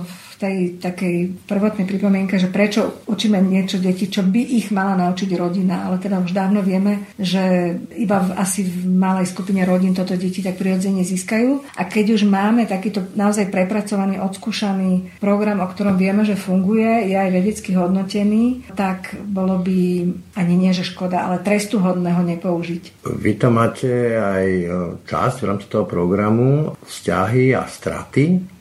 v 0.00 0.23
tej 0.40 0.56
takej 0.80 1.46
prvotnej 1.46 1.86
pripomienke, 1.86 2.36
že 2.36 2.50
prečo 2.50 3.04
učíme 3.06 3.38
niečo 3.40 3.78
deti, 3.78 4.10
čo 4.10 4.24
by 4.24 4.40
ich 4.40 4.68
mala 4.74 4.98
naučiť 4.98 5.30
rodina, 5.36 5.86
ale 5.86 6.00
teda 6.00 6.20
už 6.20 6.32
dávno 6.34 6.60
vieme, 6.60 7.10
že 7.16 7.74
iba 7.98 8.22
v, 8.22 8.30
asi 8.38 8.66
v 8.66 8.88
malej 8.88 9.30
skupine 9.30 9.62
rodín 9.62 9.94
toto 9.94 10.14
deti 10.14 10.40
tak 10.40 10.58
prirodzene 10.58 11.02
získajú. 11.06 11.76
A 11.78 11.82
keď 11.86 12.18
už 12.18 12.22
máme 12.26 12.64
takýto 12.64 13.04
naozaj 13.14 13.50
prepracovaný, 13.50 14.18
odskúšaný 14.20 15.20
program, 15.20 15.60
o 15.62 15.68
ktorom 15.68 15.98
vieme, 15.98 16.22
že 16.26 16.38
funguje, 16.38 17.10
je 17.10 17.16
aj 17.16 17.30
vedecky 17.30 17.70
hodnotený, 17.74 18.74
tak 18.74 19.16
bolo 19.24 19.60
by 19.60 20.06
ani 20.38 20.54
nie, 20.54 20.72
že 20.74 20.86
škoda, 20.86 21.26
ale 21.26 21.42
trestu 21.42 21.78
hodného 21.80 22.22
nepoužiť. 22.22 23.06
Vy 23.06 23.32
tam 23.38 23.60
máte 23.60 24.16
aj 24.16 24.46
e, 24.46 24.66
časť 25.06 25.36
v 25.42 25.48
rámci 25.48 25.66
toho 25.70 25.84
programu 25.86 26.74
vzťahy 26.84 27.54
a 27.54 27.66
straty. 27.66 28.53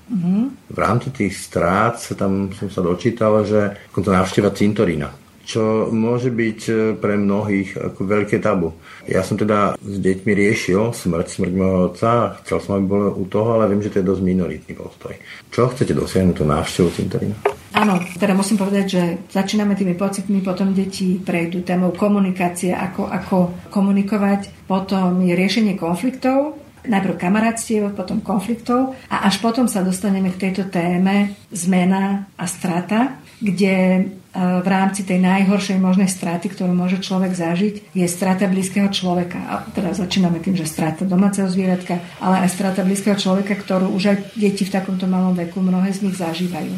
V 0.69 0.77
rámci 0.77 1.09
tých 1.15 1.37
strát 1.39 1.95
sa 1.95 2.13
tam 2.13 2.51
som 2.51 2.67
sa 2.67 2.83
dočítal, 2.83 3.47
že 3.47 3.79
to 3.95 4.11
návšteva 4.11 4.51
cintorína. 4.51 5.09
čo 5.43 5.91
môže 5.91 6.31
byť 6.31 6.59
e, 6.71 6.73
pre 6.95 7.19
mnohých 7.19 7.75
ako 7.75 7.99
veľké 8.07 8.39
tabu. 8.39 8.71
Ja 9.03 9.27
som 9.27 9.35
teda 9.35 9.75
s 9.75 9.95
deťmi 9.99 10.31
riešil 10.31 10.95
smrť, 10.95 11.27
smrť 11.27 11.51
môjho 11.51 11.79
otca, 11.91 12.39
chcel 12.43 12.57
som, 12.63 12.79
aby 12.79 12.85
bol 12.87 13.03
u 13.11 13.27
toho, 13.27 13.59
ale 13.59 13.67
viem, 13.67 13.83
že 13.83 13.91
to 13.91 13.99
je 13.99 14.07
dosť 14.07 14.23
minoritný 14.23 14.71
postoj. 14.71 15.11
Čo 15.51 15.67
chcete 15.75 15.91
dosiahnuť 15.91 16.35
tú 16.39 16.45
návštevu 16.47 16.89
cintorína? 16.95 17.35
Áno, 17.75 17.99
teda 18.15 18.37
musím 18.37 18.55
povedať, 18.55 18.85
že 18.87 19.03
začíname 19.33 19.75
tými 19.75 19.99
pocitmi, 19.99 20.39
potom 20.39 20.71
deti 20.71 21.19
prejdú 21.19 21.67
témou 21.67 21.91
komunikácie, 21.91 22.71
ako, 22.71 23.11
ako 23.11 23.37
komunikovať, 23.67 24.63
potom 24.69 25.19
je 25.27 25.33
riešenie 25.35 25.75
konfliktov, 25.75 26.62
najprv 26.83 27.15
kamarátstiev, 27.15 27.95
potom 27.95 28.19
konfliktov 28.19 28.95
a 29.07 29.27
až 29.27 29.39
potom 29.39 29.67
sa 29.71 29.83
dostaneme 29.83 30.31
k 30.35 30.49
tejto 30.49 30.67
téme 30.67 31.35
zmena 31.51 32.27
a 32.35 32.45
strata, 32.47 33.19
kde 33.39 34.07
v 34.33 34.67
rámci 34.67 35.05
tej 35.05 35.21
najhoršej 35.21 35.77
možnej 35.77 36.09
straty, 36.09 36.49
ktorú 36.49 36.73
môže 36.73 36.97
človek 36.97 37.37
zažiť, 37.37 37.93
je 37.93 38.05
strata 38.09 38.49
blízkeho 38.49 38.89
človeka. 38.89 39.37
A 39.37 39.53
teda 39.69 39.93
začíname 39.93 40.41
tým, 40.41 40.57
že 40.57 40.65
strata 40.65 41.05
domáceho 41.05 41.45
zvieratka, 41.45 42.01
ale 42.17 42.41
aj 42.41 42.49
strata 42.49 42.81
blízkeho 42.81 43.13
človeka, 43.13 43.53
ktorú 43.53 43.93
už 43.93 44.03
aj 44.09 44.17
deti 44.33 44.65
v 44.65 44.73
takomto 44.73 45.05
malom 45.05 45.37
veku 45.37 45.61
mnohé 45.61 45.93
z 45.93 46.09
nich 46.09 46.17
zažívajú. 46.17 46.73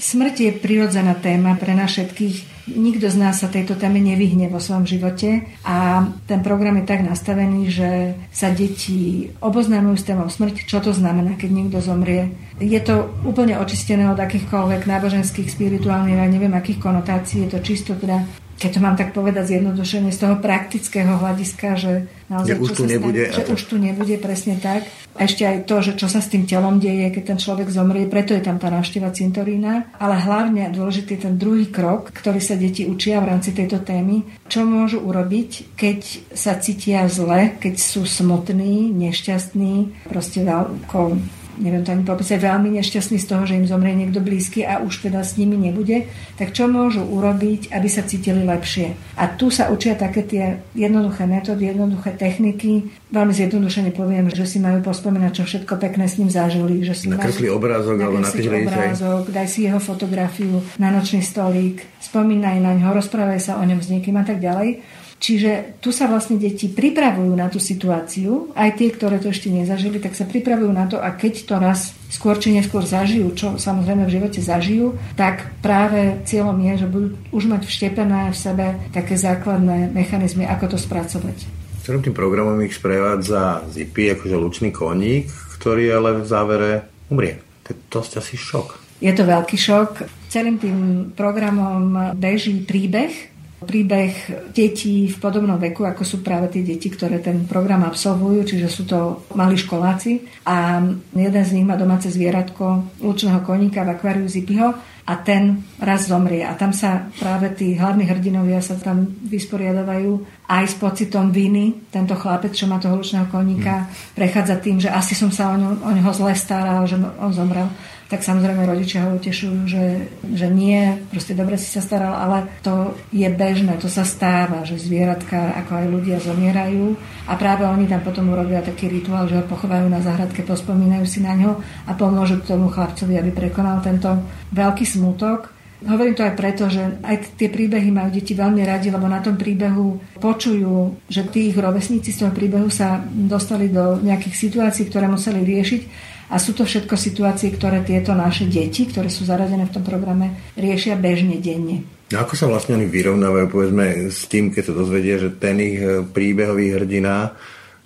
Smrť 0.00 0.34
je 0.38 0.50
prirodzená 0.54 1.18
téma 1.18 1.58
pre 1.58 1.74
nás 1.74 1.90
všetkých 1.92 2.59
nikto 2.76 3.10
z 3.10 3.16
nás 3.18 3.42
sa 3.42 3.48
tejto 3.50 3.74
téme 3.74 3.98
nevyhne 3.98 4.46
vo 4.46 4.62
svojom 4.62 4.86
živote 4.86 5.46
a 5.66 6.06
ten 6.26 6.40
program 6.44 6.78
je 6.78 6.84
tak 6.86 7.02
nastavený, 7.02 7.70
že 7.70 7.90
sa 8.30 8.50
deti 8.54 9.30
oboznamujú 9.42 9.96
s 9.98 10.06
témou 10.06 10.28
smrti, 10.30 10.66
čo 10.66 10.78
to 10.78 10.94
znamená, 10.94 11.34
keď 11.34 11.50
niekto 11.50 11.78
zomrie. 11.82 12.34
Je 12.60 12.78
to 12.80 13.08
úplne 13.24 13.56
očistené 13.56 14.06
od 14.12 14.20
akýchkoľvek 14.20 14.84
náboženských, 14.84 15.48
spirituálnych 15.48 16.20
a 16.20 16.28
neviem 16.28 16.52
akých 16.52 16.82
konotácií. 16.82 17.48
Je 17.48 17.56
to 17.56 17.60
čisto 17.64 17.96
teda 17.96 18.22
keď 18.60 18.70
to 18.76 18.80
mám 18.84 18.96
tak 19.00 19.16
povedať 19.16 19.56
zjednodušene, 19.56 20.12
z 20.12 20.20
toho 20.20 20.36
praktického 20.36 21.16
hľadiska, 21.16 21.80
že 21.80 21.92
naozaj, 22.28 22.52
že 22.52 22.60
už 22.60 22.70
tu 22.76 22.84
nebude. 22.84 23.22
Stane, 23.32 23.36
že 23.40 23.42
už 23.48 23.62
tu 23.64 23.76
nebude 23.80 24.16
presne 24.20 24.60
tak. 24.60 24.84
A 25.16 25.24
ešte 25.24 25.48
aj 25.48 25.64
to, 25.64 25.80
že 25.80 25.96
čo 25.96 26.12
sa 26.12 26.20
s 26.20 26.28
tým 26.28 26.44
telom 26.44 26.76
deje, 26.76 27.08
keď 27.08 27.34
ten 27.34 27.38
človek 27.40 27.72
zomrie, 27.72 28.04
preto 28.04 28.36
je 28.36 28.44
tam 28.44 28.60
tá 28.60 28.68
návšteva 28.68 29.16
cintorína. 29.16 29.88
Ale 29.96 30.20
hlavne 30.20 30.68
dôležitý 30.76 31.16
je 31.16 31.24
ten 31.24 31.34
druhý 31.40 31.72
krok, 31.72 32.12
ktorý 32.12 32.36
sa 32.44 32.60
deti 32.60 32.84
učia 32.84 33.24
v 33.24 33.32
rámci 33.32 33.56
tejto 33.56 33.80
témy. 33.80 34.28
Čo 34.52 34.68
môžu 34.68 35.00
urobiť, 35.00 35.72
keď 35.80 35.98
sa 36.36 36.60
cítia 36.60 37.08
zle, 37.08 37.56
keď 37.56 37.80
sú 37.80 38.04
smutní, 38.04 38.92
nešťastní, 38.92 40.04
proste 40.04 40.44
ako 40.44 41.16
neviem 41.60 41.84
to 41.84 41.92
ani 41.92 42.02
popísať, 42.08 42.40
veľmi 42.40 42.72
nešťastní 42.80 43.20
z 43.20 43.26
toho, 43.28 43.44
že 43.44 43.60
im 43.60 43.68
zomrie 43.68 43.92
niekto 43.92 44.24
blízky 44.24 44.64
a 44.64 44.80
už 44.80 45.06
teda 45.06 45.20
s 45.20 45.36
nimi 45.36 45.60
nebude, 45.60 46.08
tak 46.40 46.56
čo 46.56 46.66
môžu 46.66 47.04
urobiť, 47.04 47.70
aby 47.70 47.88
sa 47.92 48.02
cítili 48.02 48.42
lepšie. 48.42 48.96
A 49.20 49.28
tu 49.28 49.52
sa 49.52 49.68
učia 49.68 49.94
také 49.94 50.24
tie 50.24 50.44
jednoduché 50.72 51.28
metódy, 51.28 51.68
jednoduché 51.68 52.16
techniky. 52.16 52.88
Veľmi 53.12 53.36
zjednodušene 53.36 53.92
poviem, 53.92 54.32
že 54.32 54.48
si 54.48 54.58
majú 54.58 54.80
pospomínať, 54.80 55.32
čo 55.36 55.44
všetko 55.44 55.76
pekné 55.76 56.08
s 56.08 56.16
ním 56.16 56.32
zažili. 56.32 56.80
Že 56.80 56.94
si 56.96 57.06
nakresli 57.12 57.52
majú, 57.52 57.60
obrázok 57.60 57.96
alebo 58.00 58.18
napísali 58.24 58.64
obrázok, 58.64 59.24
daj 59.28 59.48
si 59.52 59.68
jeho 59.68 59.80
fotografiu 59.82 60.64
na 60.80 60.88
nočný 60.88 61.20
stolík, 61.20 61.84
spomínaj 62.00 62.56
na 62.64 62.72
ňo, 62.72 62.96
rozprávaj 62.96 63.40
sa 63.42 63.52
o 63.60 63.62
ňom 63.62 63.84
s 63.84 63.92
niekým 63.92 64.16
a 64.16 64.24
tak 64.24 64.40
ďalej. 64.40 64.99
Čiže 65.20 65.76
tu 65.84 65.92
sa 65.92 66.08
vlastne 66.08 66.40
deti 66.40 66.64
pripravujú 66.64 67.36
na 67.36 67.52
tú 67.52 67.60
situáciu, 67.60 68.56
aj 68.56 68.80
tie, 68.80 68.88
ktoré 68.88 69.20
to 69.20 69.28
ešte 69.28 69.52
nezažili, 69.52 70.00
tak 70.00 70.16
sa 70.16 70.24
pripravujú 70.24 70.72
na 70.72 70.88
to 70.88 70.96
a 70.96 71.12
keď 71.12 71.44
to 71.44 71.54
raz 71.60 71.92
skôr 72.08 72.40
či 72.40 72.56
neskôr 72.56 72.80
zažijú, 72.88 73.28
čo 73.36 73.60
samozrejme 73.60 74.08
v 74.08 74.14
živote 74.16 74.40
zažijú, 74.40 74.96
tak 75.20 75.52
práve 75.60 76.24
cieľom 76.24 76.56
je, 76.64 76.72
že 76.80 76.86
budú 76.88 77.08
už 77.36 77.52
mať 77.52 77.68
vštepené 77.68 78.32
v 78.32 78.36
sebe 78.40 78.66
také 78.96 79.20
základné 79.20 79.92
mechanizmy, 79.92 80.48
ako 80.48 80.72
to 80.72 80.78
spracovať. 80.80 81.36
Celým 81.84 82.00
tým 82.00 82.16
programom 82.16 82.56
ich 82.64 82.72
sprevádza 82.72 83.68
Zippy, 83.68 84.16
akože 84.16 84.36
lučný 84.40 84.72
koník, 84.72 85.28
ktorý 85.60 86.00
ale 86.00 86.16
v 86.16 86.24
závere 86.24 86.72
umrie. 87.12 87.44
To 87.68 87.76
je 87.76 87.76
dosť 87.92 88.12
asi 88.24 88.40
šok. 88.40 88.68
Je 89.00 89.12
to 89.16 89.24
veľký 89.24 89.56
šok. 89.56 90.04
Celým 90.28 90.60
tým 90.60 90.78
programom 91.16 92.12
beží 92.16 92.62
príbeh, 92.62 93.29
príbeh 93.60 94.12
detí 94.56 95.08
v 95.08 95.16
podobnom 95.20 95.60
veku, 95.60 95.84
ako 95.84 96.02
sú 96.02 96.16
práve 96.24 96.48
tie 96.48 96.64
deti, 96.64 96.88
ktoré 96.88 97.20
ten 97.20 97.44
program 97.44 97.84
absolvujú, 97.84 98.48
čiže 98.48 98.68
sú 98.72 98.82
to 98.88 99.28
malí 99.36 99.60
školáci 99.60 100.24
a 100.48 100.80
jeden 101.12 101.44
z 101.44 101.54
nich 101.54 101.68
má 101.68 101.76
domáce 101.76 102.08
zvieratko 102.08 103.00
lučného 103.04 103.44
koníka 103.44 103.84
v 103.84 103.92
akváriu 103.92 104.24
Zipiho 104.24 104.72
a 105.10 105.14
ten 105.20 105.66
raz 105.82 106.06
zomrie. 106.06 106.46
A 106.46 106.54
tam 106.54 106.70
sa 106.70 107.10
práve 107.18 107.50
tí 107.58 107.74
hlavní 107.74 108.06
hrdinovia 108.06 108.62
sa 108.62 108.78
tam 108.78 109.10
vysporiadavajú 109.26 110.46
aj 110.46 110.64
s 110.70 110.74
pocitom 110.78 111.34
viny. 111.34 111.90
Tento 111.90 112.14
chlapec, 112.14 112.54
čo 112.54 112.70
má 112.70 112.78
toho 112.78 112.94
lučného 112.94 113.26
koníka, 113.26 113.90
prechádza 114.14 114.62
tým, 114.62 114.78
že 114.78 114.86
asi 114.86 115.18
som 115.18 115.34
sa 115.34 115.50
o, 115.50 115.56
ňo, 115.58 115.82
o 115.82 115.90
neho 115.90 116.10
zle 116.14 116.30
staral, 116.38 116.86
že 116.86 116.94
on 116.96 117.34
zomrel 117.34 117.66
tak 118.10 118.26
samozrejme 118.26 118.66
rodičia 118.66 119.06
ho 119.06 119.14
utešujú, 119.14 119.70
že, 119.70 120.10
že 120.34 120.50
nie, 120.50 120.98
proste 121.14 121.38
dobre 121.38 121.54
si 121.54 121.70
sa 121.70 121.78
staral, 121.78 122.10
ale 122.10 122.50
to 122.58 122.98
je 123.14 123.30
bežné, 123.30 123.78
to 123.78 123.86
sa 123.86 124.02
stáva, 124.02 124.66
že 124.66 124.82
zvieratka 124.82 125.54
ako 125.62 125.72
aj 125.78 125.86
ľudia 125.86 126.18
zomierajú 126.18 126.98
a 127.30 127.38
práve 127.38 127.62
oni 127.62 127.86
tam 127.86 128.02
potom 128.02 128.34
urobia 128.34 128.66
taký 128.66 128.90
rituál, 128.90 129.30
že 129.30 129.38
ho 129.38 129.46
pochovajú 129.46 129.86
na 129.86 130.02
záhradke, 130.02 130.42
pospomínajú 130.42 131.06
si 131.06 131.22
na 131.22 131.38
ňo 131.38 131.62
a 131.86 131.94
pomôžu 131.94 132.42
tomu 132.42 132.66
chlapcovi, 132.66 133.14
aby 133.14 133.30
prekonal 133.30 133.78
tento 133.78 134.10
veľký 134.50 134.82
smutok. 134.82 135.54
Hovorím 135.80 136.18
to 136.18 136.26
aj 136.26 136.34
preto, 136.36 136.68
že 136.68 136.82
aj 137.06 137.40
tie 137.40 137.48
príbehy 137.48 137.88
majú 137.94 138.12
deti 138.12 138.36
veľmi 138.36 138.60
radi, 138.66 138.92
lebo 138.92 139.06
na 139.06 139.22
tom 139.22 139.38
príbehu 139.38 140.18
počujú, 140.18 141.06
že 141.08 141.24
tí 141.30 141.48
ich 141.48 141.56
rovesníci 141.56 142.10
z 142.10 142.26
toho 142.26 142.32
príbehu 142.34 142.68
sa 142.68 143.00
dostali 143.06 143.70
do 143.70 144.02
nejakých 144.02 144.34
situácií, 144.34 144.90
ktoré 144.90 145.08
museli 145.08 145.40
riešiť 145.40 146.10
a 146.30 146.38
sú 146.38 146.54
to 146.54 146.62
všetko 146.62 146.94
situácie, 146.94 147.50
ktoré 147.50 147.82
tieto 147.82 148.14
naše 148.14 148.46
deti, 148.46 148.86
ktoré 148.86 149.10
sú 149.10 149.26
zaradené 149.26 149.66
v 149.66 149.74
tom 149.74 149.82
programe, 149.82 150.54
riešia 150.54 150.94
bežne, 150.94 151.42
denne. 151.42 151.82
No 152.10 152.22
ako 152.22 152.34
sa 152.34 152.46
vlastne 152.50 152.78
oni 152.78 152.90
vyrovnávajú, 152.90 153.46
povedzme, 153.50 154.10
s 154.10 154.26
tým, 154.26 154.50
keď 154.50 154.70
sa 154.70 154.74
dozvedia, 154.74 155.18
že 155.18 155.30
ten 155.34 155.58
ich 155.62 155.78
e, 155.78 156.02
príbehový 156.02 156.74
hrdina 156.74 157.38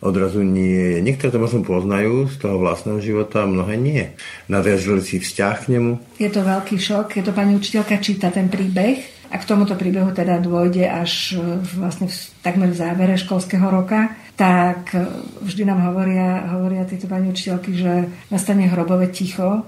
odrazu 0.05 0.45
nie 0.45 0.97
je. 0.97 0.99
Niektoré 1.01 1.33
to 1.33 1.41
možno 1.41 1.61
poznajú 1.65 2.29
z 2.29 2.37
toho 2.41 2.61
vlastného 2.61 3.01
života, 3.01 3.49
mnohé 3.49 3.81
nie. 3.81 4.13
Nadviažili 4.53 5.01
si 5.01 5.17
vzťah 5.21 5.57
k 5.65 5.71
nemu? 5.77 5.93
Je 6.21 6.29
to 6.29 6.45
veľký 6.45 6.77
šok. 6.77 7.21
Je 7.21 7.25
to 7.25 7.33
pani 7.33 7.57
učiteľka 7.57 8.01
číta 8.01 8.29
ten 8.29 8.53
príbeh 8.53 9.29
a 9.33 9.41
k 9.41 9.49
tomuto 9.49 9.77
príbehu 9.77 10.13
teda 10.13 10.41
dôjde 10.41 10.89
až 10.89 11.37
e, 11.37 11.61
vlastne 11.77 12.09
v, 12.09 12.17
takmer 12.45 12.73
v 12.73 12.81
závere 12.81 13.17
školského 13.21 13.65
roka, 13.69 14.13
tak 14.35 14.95
e, 14.95 15.03
vždy 15.43 15.63
nám 15.67 15.91
hovoria, 15.91 16.51
hovoria 16.55 16.87
tieto 16.87 17.07
pani 17.07 17.31
učiteľky, 17.31 17.71
že 17.75 17.93
nastane 18.31 18.67
hrobové 18.67 19.11
ticho, 19.11 19.63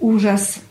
úžas 0.00 0.64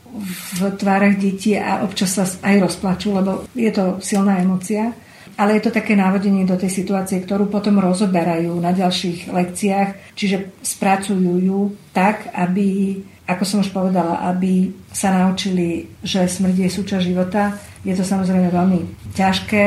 v 0.58 0.74
tvárach 0.77 1.18
detí 1.22 1.53
a 1.53 1.86
občas 1.86 2.18
sa 2.18 2.25
aj 2.25 2.65
rozplačú, 2.65 3.13
lebo 3.13 3.46
je 3.53 3.70
to 3.70 4.01
silná 4.01 4.41
emocia. 4.41 4.94
Ale 5.39 5.56
je 5.56 5.70
to 5.70 5.72
také 5.72 5.96
návodenie 5.96 6.44
do 6.44 6.60
tej 6.60 6.84
situácie, 6.84 7.24
ktorú 7.24 7.48
potom 7.48 7.79
rozoberajú 7.79 8.60
na 8.60 8.75
ďalších 8.75 9.32
lekciách, 9.32 10.12
čiže 10.12 10.60
spracujú 10.60 11.39
ju 11.39 11.79
tak, 11.96 12.27
aby 12.36 13.00
ako 13.29 13.44
som 13.46 13.62
už 13.62 13.70
povedala, 13.70 14.25
aby 14.34 14.74
sa 14.89 15.13
naučili, 15.13 15.86
že 16.01 16.25
smrť 16.25 16.65
je 16.65 16.70
súčasť 16.74 17.03
života. 17.06 17.53
Je 17.86 17.94
to 17.94 18.01
samozrejme 18.01 18.50
veľmi 18.50 19.13
ťažké 19.13 19.63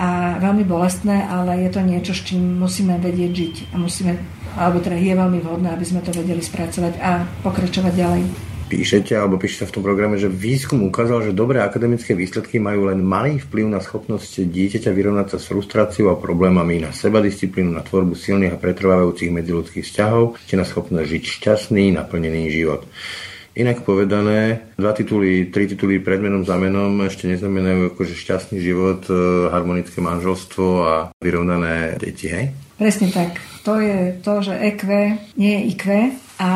a 0.00 0.40
veľmi 0.40 0.64
bolestné, 0.64 1.28
ale 1.28 1.68
je 1.68 1.70
to 1.76 1.84
niečo, 1.84 2.16
s 2.16 2.24
čím 2.24 2.56
musíme 2.56 2.96
vedieť 2.96 3.30
žiť 3.36 3.54
a 3.70 3.74
musíme, 3.76 4.16
alebo 4.56 4.80
teda 4.80 4.96
je 4.96 5.12
veľmi 5.12 5.44
vhodné, 5.44 5.68
aby 5.68 5.84
sme 5.84 6.00
to 6.00 6.08
vedeli 6.16 6.40
spracovať 6.40 6.96
a 7.04 7.28
pokračovať 7.44 7.92
ďalej 7.92 8.24
píšete, 8.70 9.18
alebo 9.18 9.34
píšete 9.34 9.66
v 9.66 9.74
tom 9.74 9.82
programe, 9.82 10.14
že 10.14 10.30
výskum 10.30 10.78
ukázal, 10.86 11.26
že 11.26 11.34
dobré 11.34 11.58
akademické 11.58 12.14
výsledky 12.14 12.62
majú 12.62 12.86
len 12.86 13.02
malý 13.02 13.42
vplyv 13.42 13.66
na 13.66 13.82
schopnosť 13.82 14.46
dieťaťa 14.46 14.94
vyrovnať 14.94 15.26
sa 15.34 15.38
s 15.42 15.50
frustráciou 15.50 16.14
a 16.14 16.20
problémami, 16.22 16.78
na 16.78 16.94
seba 16.94 17.18
disciplínu, 17.18 17.74
na 17.74 17.82
tvorbu 17.82 18.14
silných 18.14 18.54
a 18.54 18.62
pretrvávajúcich 18.62 19.34
medziludských 19.34 19.82
vzťahov, 19.82 20.38
či 20.46 20.54
na 20.54 20.62
schopnosť 20.62 21.10
žiť 21.10 21.24
šťastný, 21.26 21.98
naplnený 21.98 22.54
život. 22.54 22.86
Inak 23.58 23.82
povedané, 23.82 24.70
dva 24.78 24.94
tituly, 24.94 25.50
tri 25.50 25.66
tituly 25.66 25.98
pred 25.98 26.22
menom 26.22 26.46
za 26.46 26.54
menom 26.54 27.02
ešte 27.02 27.26
neznamenajú 27.26 27.90
akože 27.94 28.14
šťastný 28.14 28.62
život, 28.62 29.02
e, 29.10 29.50
harmonické 29.50 29.98
manželstvo 29.98 30.66
a 30.86 30.94
vyrovnané 31.18 31.98
deti, 31.98 32.30
hej? 32.30 32.54
Presne 32.78 33.10
tak. 33.10 33.42
To 33.66 33.82
je 33.82 34.14
to, 34.22 34.40
že 34.40 34.54
EQ 34.54 34.82
nie 35.34 35.52
je 35.58 35.60
IQ, 35.74 35.84
a 36.40 36.50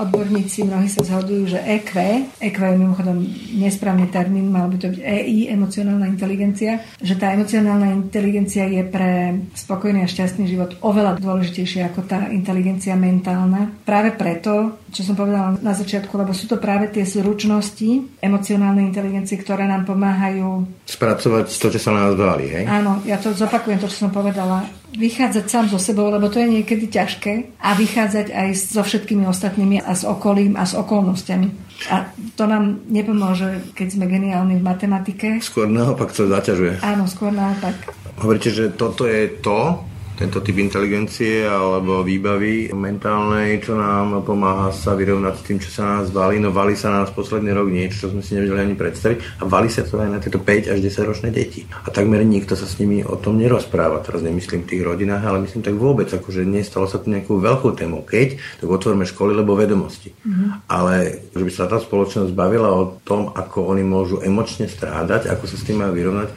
odborníci 0.00 0.64
mnohí 0.64 0.88
sa 0.88 1.04
zhodujú, 1.04 1.52
že 1.52 1.60
EQ, 1.60 1.92
EQ 2.40 2.56
je 2.56 2.76
mimochodom 2.80 3.20
nesprávny 3.60 4.08
termín, 4.08 4.48
mal 4.48 4.72
by 4.72 4.80
to 4.80 4.88
byť 4.96 5.00
EI, 5.04 5.52
emocionálna 5.52 6.08
inteligencia, 6.08 6.80
že 7.04 7.20
tá 7.20 7.36
emocionálna 7.36 7.92
inteligencia 7.92 8.64
je 8.64 8.80
pre 8.88 9.36
spokojný 9.52 10.00
a 10.00 10.08
šťastný 10.08 10.48
život 10.48 10.80
oveľa 10.80 11.20
dôležitejšia 11.20 11.92
ako 11.92 12.08
tá 12.08 12.32
inteligencia 12.32 12.96
mentálna. 12.96 13.76
Práve 13.84 14.16
preto, 14.16 14.80
čo 14.88 15.04
som 15.04 15.12
povedala 15.12 15.60
na 15.60 15.76
začiatku, 15.76 16.16
lebo 16.16 16.32
sú 16.32 16.48
to 16.48 16.56
práve 16.56 16.88
tie 16.88 17.04
zručnosti 17.04 18.16
emocionálnej 18.24 18.88
inteligencie, 18.88 19.36
ktoré 19.36 19.68
nám 19.68 19.84
pomáhajú 19.84 20.64
spracovať 20.88 21.52
to, 21.52 21.68
čo 21.76 21.80
sa 21.82 21.92
na 21.92 22.08
nás 22.08 22.16
dali, 22.16 22.48
hej? 22.48 22.64
Áno, 22.64 23.04
ja 23.04 23.20
to 23.20 23.36
zopakujem, 23.36 23.76
to, 23.84 23.92
čo 23.92 24.08
som 24.08 24.10
povedala 24.14 24.64
vychádzať 24.96 25.44
sám 25.44 25.66
so 25.68 25.76
sebou, 25.76 26.08
lebo 26.08 26.32
to 26.32 26.40
je 26.40 26.48
niekedy 26.48 26.88
ťažké 26.88 27.60
a 27.60 27.76
vychádzať 27.76 28.32
aj 28.32 28.48
so 28.56 28.80
všetkými 28.80 29.25
ostatnými 29.26 29.82
a 29.82 29.92
s 29.92 30.06
okolím 30.06 30.54
a 30.54 30.64
s 30.64 30.78
okolnostiami. 30.78 31.48
A 31.92 32.08
to 32.34 32.48
nám 32.48 32.86
nepomôže, 32.88 33.74
keď 33.76 33.88
sme 33.98 34.06
geniálni 34.08 34.56
v 34.58 34.64
matematike. 34.64 35.28
Skôr 35.44 35.68
naopak 35.68 36.14
to 36.14 36.24
zaťažuje. 36.30 36.80
Áno, 36.80 37.04
skôr 37.04 37.34
naopak. 37.34 37.74
Hovoríte, 38.22 38.48
že 38.48 38.72
toto 38.72 39.04
je 39.04 39.28
to, 39.44 39.84
tento 40.16 40.40
typ 40.40 40.56
inteligencie 40.56 41.44
alebo 41.44 42.00
výbavy 42.00 42.72
mentálnej, 42.72 43.60
čo 43.60 43.76
nám 43.76 44.24
pomáha 44.24 44.72
sa 44.72 44.96
vyrovnať 44.96 45.34
s 45.36 45.42
tým, 45.44 45.58
čo 45.60 45.70
sa 45.70 45.82
nás 46.00 46.08
valí. 46.08 46.40
No 46.40 46.50
valí 46.50 46.72
sa 46.72 46.88
nás 46.88 47.12
posledný 47.12 47.52
rok 47.52 47.68
niečo, 47.68 48.08
čo 48.08 48.16
sme 48.16 48.24
si 48.24 48.32
nevedeli 48.32 48.72
ani 48.72 48.74
predstaviť 48.74 49.40
a 49.40 49.42
valí 49.44 49.68
sa 49.68 49.84
to 49.84 50.00
aj 50.00 50.08
na 50.08 50.18
tieto 50.18 50.40
5 50.40 50.72
až 50.72 50.78
10 50.80 51.10
ročné 51.12 51.28
deti. 51.28 51.68
A 51.68 51.92
takmer 51.92 52.24
nikto 52.24 52.56
sa 52.56 52.64
s 52.64 52.80
nimi 52.80 53.04
o 53.04 53.20
tom 53.20 53.36
nerozpráva. 53.36 54.00
Teraz 54.00 54.24
nemyslím 54.24 54.64
v 54.64 54.70
tých 54.72 54.82
rodinách, 54.82 55.20
ale 55.20 55.44
myslím 55.44 55.60
tak 55.60 55.76
vôbec, 55.76 56.08
akože 56.08 56.48
nestalo 56.48 56.88
sa 56.88 56.96
to 56.96 57.12
nejakú 57.12 57.36
veľkú 57.36 57.76
tému. 57.76 58.08
Keď, 58.08 58.62
tak 58.64 58.68
otvorme 58.72 59.04
školy, 59.04 59.36
lebo 59.36 59.52
vedomosti. 59.52 60.16
Mm-hmm. 60.16 60.72
Ale 60.72 61.28
že 61.36 61.44
by 61.44 61.52
sa 61.52 61.68
tá 61.68 61.76
spoločnosť 61.76 62.32
bavila 62.32 62.72
o 62.72 62.96
tom, 63.04 63.36
ako 63.36 63.68
oni 63.68 63.84
môžu 63.84 64.24
emočne 64.24 64.64
strádať, 64.64 65.28
ako 65.28 65.44
sa 65.44 65.56
s 65.60 65.66
tým 65.68 65.84
majú 65.84 65.92
vyrovnať. 65.92 66.28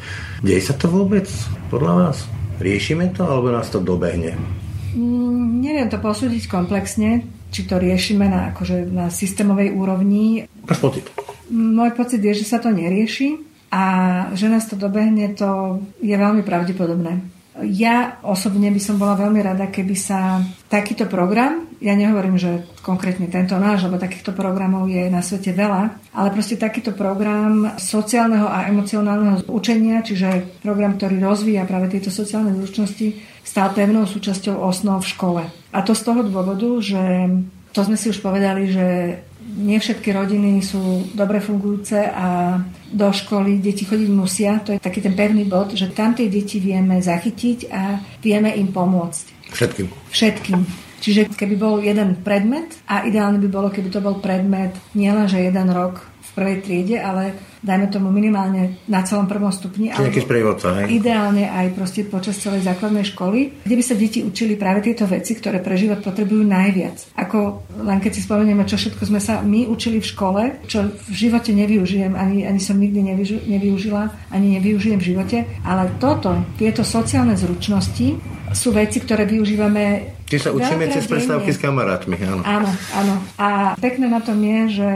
Deje 0.44 0.62
sa 0.68 0.76
to 0.76 0.92
vôbec 0.92 1.28
podľa 1.72 1.94
vás? 1.96 2.39
Riešime 2.60 3.16
to, 3.16 3.24
alebo 3.24 3.56
nás 3.56 3.72
to 3.72 3.80
dobehne? 3.80 4.36
Mm, 4.92 5.64
neviem 5.64 5.88
to 5.88 5.96
posúdiť 5.96 6.52
komplexne, 6.52 7.24
či 7.56 7.64
to 7.64 7.80
riešime 7.80 8.28
na, 8.28 8.52
akože 8.52 8.84
na 8.92 9.08
systémovej 9.08 9.72
úrovni. 9.72 10.44
Máš 10.68 10.80
pocit? 10.84 11.06
Môj 11.50 11.96
pocit 11.96 12.20
je, 12.20 12.36
že 12.36 12.46
sa 12.46 12.60
to 12.60 12.70
nerieši 12.70 13.40
a 13.72 13.84
že 14.36 14.52
nás 14.52 14.68
to 14.68 14.76
dobehne, 14.76 15.32
to 15.34 15.80
je 16.04 16.14
veľmi 16.14 16.44
pravdepodobné. 16.44 17.39
Ja 17.68 18.20
osobne 18.24 18.72
by 18.72 18.82
som 18.82 18.96
bola 18.96 19.20
veľmi 19.20 19.44
rada, 19.44 19.68
keby 19.68 19.96
sa 19.98 20.40
takýto 20.72 21.10
program, 21.12 21.70
ja 21.80 21.96
nehovorím, 21.96 22.36
že 22.36 22.68
konkrétne 22.84 23.32
tento 23.32 23.56
náš, 23.56 23.88
lebo 23.88 23.96
takýchto 23.96 24.36
programov 24.36 24.92
je 24.92 25.08
na 25.08 25.24
svete 25.24 25.56
veľa, 25.56 26.12
ale 26.12 26.30
proste 26.36 26.60
takýto 26.60 26.92
program 26.92 27.80
sociálneho 27.80 28.48
a 28.52 28.68
emocionálneho 28.68 29.48
učenia, 29.48 30.04
čiže 30.04 30.60
program, 30.60 31.00
ktorý 31.00 31.24
rozvíja 31.24 31.64
práve 31.64 31.88
tieto 31.88 32.12
sociálne 32.12 32.52
zručnosti, 32.52 33.16
stal 33.48 33.72
pevnou 33.72 34.04
súčasťou 34.04 34.60
osnov 34.60 35.08
v 35.08 35.12
škole. 35.16 35.44
A 35.72 35.80
to 35.80 35.96
z 35.96 36.04
toho 36.04 36.22
dôvodu, 36.28 36.68
že 36.84 37.32
to 37.72 37.80
sme 37.88 37.96
si 37.96 38.12
už 38.12 38.20
povedali, 38.20 38.68
že 38.68 38.88
nie 39.58 39.82
všetky 39.82 40.14
rodiny 40.14 40.62
sú 40.62 41.10
dobre 41.18 41.42
fungujúce 41.42 41.98
a 42.06 42.60
do 42.90 43.10
školy 43.10 43.58
deti 43.58 43.86
chodiť 43.86 44.10
musia. 44.14 44.62
To 44.66 44.74
je 44.74 44.80
taký 44.82 45.02
ten 45.02 45.18
pevný 45.18 45.46
bod, 45.50 45.74
že 45.74 45.90
tam 45.90 46.14
tie 46.14 46.30
deti 46.30 46.62
vieme 46.62 47.02
zachytiť 47.02 47.60
a 47.74 47.98
vieme 48.22 48.54
im 48.54 48.70
pomôcť. 48.70 49.50
Všetkým. 49.50 49.88
Všetkým. 50.14 50.60
Čiže 51.00 51.32
keby 51.32 51.56
bol 51.56 51.80
jeden 51.80 52.20
predmet, 52.22 52.76
a 52.86 53.08
ideálne 53.08 53.40
by 53.40 53.50
bolo, 53.50 53.72
keby 53.72 53.90
to 53.90 54.04
bol 54.04 54.20
predmet 54.20 54.76
nielen, 54.92 55.32
že 55.32 55.40
jeden 55.40 55.72
rok 55.72 56.04
v 56.04 56.30
prvej 56.36 56.58
triede, 56.62 56.98
ale 57.00 57.34
dajme 57.60 57.92
tomu 57.92 58.08
minimálne 58.10 58.80
na 58.88 59.04
celom 59.04 59.28
prvom 59.28 59.52
stupni. 59.52 59.92
Čiže 59.92 60.06
nejaký 60.08 60.24
sprievodca, 60.24 60.68
hej? 60.80 60.86
Ideálne 61.00 61.46
aj 61.52 61.68
proste 61.76 62.08
počas 62.08 62.40
celej 62.40 62.64
základnej 62.64 63.04
školy, 63.04 63.64
kde 63.68 63.76
by 63.76 63.84
sa 63.84 63.96
deti 64.00 64.24
učili 64.24 64.56
práve 64.56 64.80
tieto 64.84 65.04
veci, 65.06 65.36
ktoré 65.36 65.60
pre 65.60 65.76
život 65.76 66.00
potrebujú 66.00 66.44
najviac. 66.48 67.16
Ako 67.20 67.68
len 67.84 68.00
keď 68.00 68.12
si 68.16 68.22
spomenieme, 68.24 68.64
čo 68.64 68.80
všetko 68.80 69.04
sme 69.04 69.20
sa 69.20 69.44
my 69.44 69.68
učili 69.68 70.00
v 70.00 70.10
škole, 70.10 70.42
čo 70.66 70.88
v 70.88 71.14
živote 71.16 71.52
nevyužijem, 71.52 72.16
ani, 72.16 72.48
ani 72.48 72.62
som 72.64 72.80
nikdy 72.80 73.04
nevyužila, 73.48 74.32
ani 74.32 74.60
nevyužijem 74.60 75.00
v 75.00 75.08
živote, 75.16 75.38
ale 75.68 75.92
toto, 76.00 76.32
tieto 76.56 76.88
sociálne 76.88 77.36
zručnosti 77.36 78.39
sú 78.54 78.74
veci, 78.74 79.02
ktoré 79.02 79.26
využívame 79.26 80.16
Čiže 80.30 80.46
sa 80.46 80.54
učíme 80.54 80.86
cez 80.94 81.10
prestávky 81.10 81.50
s 81.50 81.58
kamarátmi, 81.58 82.14
áno. 82.22 82.46
Áno, 82.46 82.70
áno. 82.94 83.16
A 83.42 83.74
pekné 83.82 84.06
na 84.06 84.22
tom 84.22 84.38
je, 84.38 84.78
že 84.78 84.90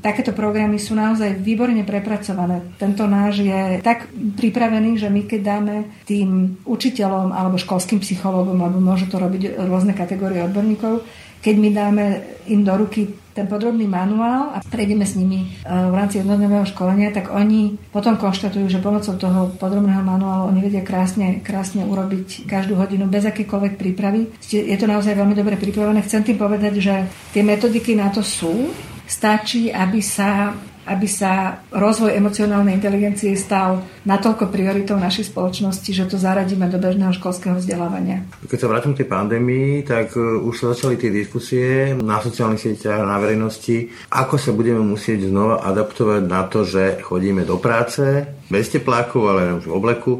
takéto 0.00 0.32
programy 0.32 0.80
sú 0.80 0.96
naozaj 0.96 1.44
výborne 1.44 1.84
prepracované. 1.84 2.64
Tento 2.80 3.04
náš 3.04 3.44
je 3.44 3.84
tak 3.84 4.08
pripravený, 4.14 4.96
že 4.96 5.12
my 5.12 5.28
keď 5.28 5.40
dáme 5.44 5.76
tým 6.08 6.56
učiteľom 6.64 7.36
alebo 7.36 7.60
školským 7.60 8.00
psychológom, 8.00 8.56
alebo 8.64 8.80
môžu 8.80 9.12
to 9.12 9.20
robiť 9.20 9.60
rôzne 9.68 9.92
kategórie 9.92 10.40
odborníkov, 10.48 11.04
keď 11.42 11.54
my 11.56 11.68
dáme 11.70 12.04
im 12.50 12.64
do 12.64 12.74
ruky 12.74 13.14
ten 13.38 13.46
podrobný 13.46 13.86
manuál 13.86 14.50
a 14.50 14.58
prejdeme 14.66 15.06
s 15.06 15.14
nimi 15.14 15.46
e, 15.46 15.70
v 15.70 15.94
rámci 15.94 16.18
jednodňového 16.18 16.66
školenia, 16.74 17.14
tak 17.14 17.30
oni 17.30 17.78
potom 17.94 18.18
konštatujú, 18.18 18.66
že 18.66 18.82
pomocou 18.82 19.14
toho 19.14 19.54
podrobného 19.54 20.02
manuálu 20.02 20.50
oni 20.50 20.66
vedia 20.66 20.82
krásne, 20.82 21.38
krásne 21.38 21.86
urobiť 21.86 22.50
každú 22.50 22.74
hodinu 22.74 23.06
bez 23.06 23.22
akékoľvek 23.30 23.78
prípravy. 23.78 24.34
Je 24.50 24.74
to 24.74 24.90
naozaj 24.90 25.14
veľmi 25.14 25.38
dobre 25.38 25.54
pripravené. 25.54 26.02
Chcem 26.02 26.26
tým 26.26 26.34
povedať, 26.34 26.82
že 26.82 26.94
tie 27.30 27.46
metodiky 27.46 27.94
na 27.94 28.10
to 28.10 28.26
sú. 28.26 28.74
Stačí, 29.08 29.70
aby 29.70 30.02
sa 30.02 30.52
aby 30.88 31.04
sa 31.04 31.60
rozvoj 31.68 32.16
emocionálnej 32.16 32.74
inteligencie 32.80 33.36
stal 33.36 33.84
natoľko 34.08 34.48
prioritou 34.48 34.96
našej 34.96 35.28
spoločnosti, 35.28 35.90
že 35.92 36.08
to 36.08 36.16
zaradíme 36.16 36.64
do 36.72 36.80
bežného 36.80 37.12
školského 37.12 37.60
vzdelávania. 37.60 38.24
Keď 38.48 38.58
sa 38.58 38.70
vrátim 38.72 38.96
k 38.96 39.04
tej 39.04 39.08
pandémii, 39.12 39.84
tak 39.84 40.16
e, 40.16 40.20
už 40.20 40.54
sa 40.56 40.66
začali 40.72 40.96
tie 40.96 41.12
diskusie 41.12 41.92
na 41.92 42.18
sociálnych 42.24 42.64
sieťach, 42.64 43.04
na 43.04 43.20
verejnosti, 43.20 43.92
ako 44.08 44.40
sa 44.40 44.50
budeme 44.56 44.80
musieť 44.80 45.28
znova 45.28 45.60
adaptovať 45.68 46.22
na 46.24 46.42
to, 46.48 46.64
že 46.64 47.04
chodíme 47.04 47.44
do 47.44 47.60
práce 47.60 48.24
bez 48.48 48.72
teplákov, 48.72 49.22
ale 49.28 49.60
už 49.60 49.68
v 49.68 49.76
obleku, 49.76 50.12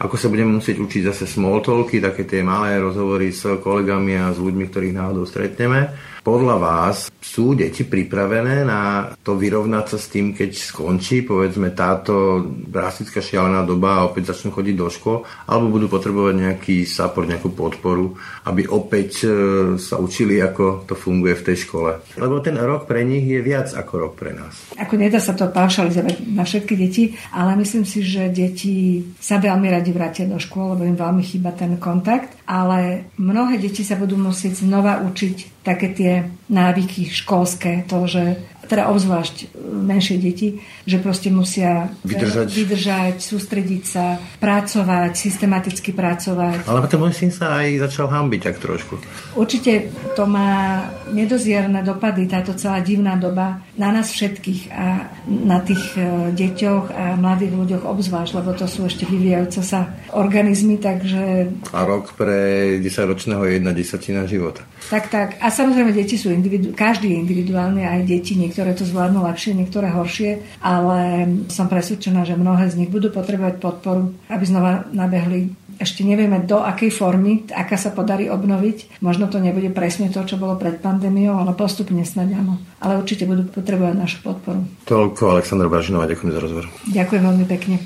ako 0.00 0.16
sa 0.16 0.32
budeme 0.32 0.56
musieť 0.56 0.80
učiť 0.80 1.12
zase 1.12 1.28
small 1.28 1.60
talky, 1.60 2.00
také 2.00 2.24
tie 2.24 2.40
malé 2.40 2.80
rozhovory 2.80 3.28
s 3.28 3.44
kolegami 3.60 4.16
a 4.16 4.32
s 4.32 4.40
ľuďmi, 4.40 4.64
ktorých 4.72 4.96
náhodou 4.96 5.28
stretneme 5.28 6.13
podľa 6.24 6.56
vás 6.56 7.12
sú 7.20 7.52
deti 7.52 7.84
pripravené 7.84 8.64
na 8.64 9.12
to 9.20 9.36
vyrovnať 9.36 9.84
sa 9.92 9.98
s 10.00 10.08
tým, 10.08 10.32
keď 10.32 10.56
skončí, 10.56 11.20
povedzme, 11.20 11.76
táto 11.76 12.40
drastická 12.48 13.20
šialená 13.20 13.60
doba 13.68 14.00
a 14.00 14.06
opäť 14.08 14.32
začnú 14.32 14.56
chodiť 14.56 14.74
do 14.74 14.88
škôl, 14.88 15.28
alebo 15.44 15.76
budú 15.76 15.92
potrebovať 15.92 16.34
nejaký 16.40 16.76
support, 16.88 17.28
nejakú 17.28 17.52
podporu, 17.52 18.16
aby 18.48 18.64
opäť 18.64 19.10
e, 19.24 19.28
sa 19.76 20.00
učili, 20.00 20.40
ako 20.40 20.88
to 20.88 20.96
funguje 20.96 21.36
v 21.36 21.46
tej 21.52 21.56
škole. 21.68 21.90
Lebo 22.16 22.40
ten 22.40 22.56
rok 22.56 22.88
pre 22.88 23.04
nich 23.04 23.28
je 23.28 23.44
viac 23.44 23.76
ako 23.76 23.92
rok 24.08 24.12
pre 24.16 24.32
nás. 24.32 24.72
Ako 24.80 24.96
nedá 24.96 25.20
sa 25.20 25.36
to 25.36 25.52
paušalizovať 25.52 26.24
na 26.32 26.48
všetky 26.48 26.74
deti, 26.74 27.12
ale 27.36 27.60
myslím 27.60 27.84
si, 27.84 28.00
že 28.00 28.32
deti 28.32 29.04
sa 29.20 29.36
veľmi 29.36 29.68
radi 29.68 29.92
vrátia 29.92 30.24
do 30.24 30.40
škôl, 30.40 30.72
lebo 30.72 30.88
im 30.88 30.96
veľmi 30.96 31.20
chýba 31.20 31.52
ten 31.52 31.76
kontakt, 31.76 32.32
ale 32.48 33.12
mnohé 33.20 33.60
deti 33.60 33.84
sa 33.84 34.00
budú 34.00 34.16
musieť 34.16 34.64
znova 34.64 35.04
učiť 35.04 35.64
také 35.64 35.96
tie 35.96 36.13
návyky 36.48 37.08
školské, 37.08 37.88
to, 37.88 38.04
že 38.06 38.36
teda 38.66 38.88
obzvlášť 38.90 39.36
e, 39.44 39.46
menšie 39.64 40.16
deti, 40.18 40.60
že 40.88 40.98
proste 41.00 41.28
musia 41.28 41.92
vydržať, 42.02 42.48
vydržať 42.48 43.16
sústrediť 43.20 43.82
sa, 43.84 44.16
pracovať, 44.40 45.12
systematicky 45.14 45.92
pracovať. 45.92 46.64
Ale 46.64 46.88
ten 46.88 46.98
môj 47.00 47.14
syn 47.14 47.30
sa 47.30 47.60
aj 47.60 47.88
začal 47.88 48.08
hambiť 48.08 48.40
tak 48.40 48.56
trošku. 48.60 48.98
Určite 49.36 49.92
to 50.16 50.24
má 50.24 50.84
nedozierne 51.12 51.84
dopady, 51.84 52.26
táto 52.28 52.56
celá 52.56 52.80
divná 52.80 53.16
doba 53.20 53.60
na 53.76 53.92
nás 53.92 54.10
všetkých 54.10 54.60
a 54.72 55.12
na 55.28 55.58
tých 55.60 55.84
e, 55.96 56.32
deťoch 56.32 56.84
a 56.90 57.04
mladých 57.20 57.52
ľuďoch 57.54 57.84
obzvlášť, 57.84 58.32
lebo 58.40 58.50
to 58.56 58.66
sú 58.66 58.88
ešte 58.88 59.04
vyvíjajúce 59.06 59.60
sa 59.60 59.92
organizmy, 60.16 60.80
takže... 60.80 61.52
A 61.72 61.80
rok 61.84 62.16
pre 62.16 62.76
10-ročného 62.80 63.44
je 63.44 63.52
jedna 63.60 63.72
desatina 63.76 64.24
života. 64.24 64.64
Tak, 64.92 65.08
tak. 65.08 65.28
A 65.40 65.48
samozrejme, 65.48 65.96
deti 65.96 66.20
sú 66.20 66.28
individu- 66.28 66.76
každý 66.76 67.16
je 67.16 67.20
individuálny, 67.24 67.82
aj 67.88 68.00
deti, 68.04 68.36
niektoré 68.36 68.76
to 68.76 68.84
zvládnu 68.84 69.24
ľahšie, 69.24 69.56
niektoré 69.56 69.88
horšie, 69.88 70.60
ale 70.60 71.24
som 71.48 71.72
presvedčená, 71.72 72.28
že 72.28 72.36
mnohé 72.36 72.68
z 72.68 72.84
nich 72.84 72.90
budú 72.92 73.08
potrebovať 73.08 73.64
podporu, 73.64 74.12
aby 74.28 74.44
znova 74.44 74.84
nabehli 74.92 75.56
ešte 75.78 76.06
nevieme 76.06 76.42
do 76.46 76.62
akej 76.62 76.90
formy, 76.94 77.50
aká 77.50 77.74
sa 77.74 77.90
podarí 77.90 78.30
obnoviť. 78.30 79.02
Možno 79.02 79.26
to 79.26 79.42
nebude 79.42 79.74
presne 79.74 80.06
to, 80.10 80.22
čo 80.22 80.38
bolo 80.38 80.54
pred 80.54 80.78
pandémiou, 80.78 81.34
ale 81.34 81.56
postupne 81.56 82.06
snáď 82.06 82.38
áno. 82.38 82.62
Ale 82.78 83.02
určite 83.02 83.26
budú 83.26 83.48
potrebovať 83.50 83.94
našu 83.98 84.18
podporu. 84.22 84.62
Toľko 84.86 85.38
Aleksandra 85.38 85.66
Bažinová, 85.66 86.06
ďakujem 86.06 86.30
za 86.30 86.40
rozhovor. 86.40 86.66
Ďakujem 86.94 87.22
veľmi 87.26 87.46
pekne. 87.50 87.76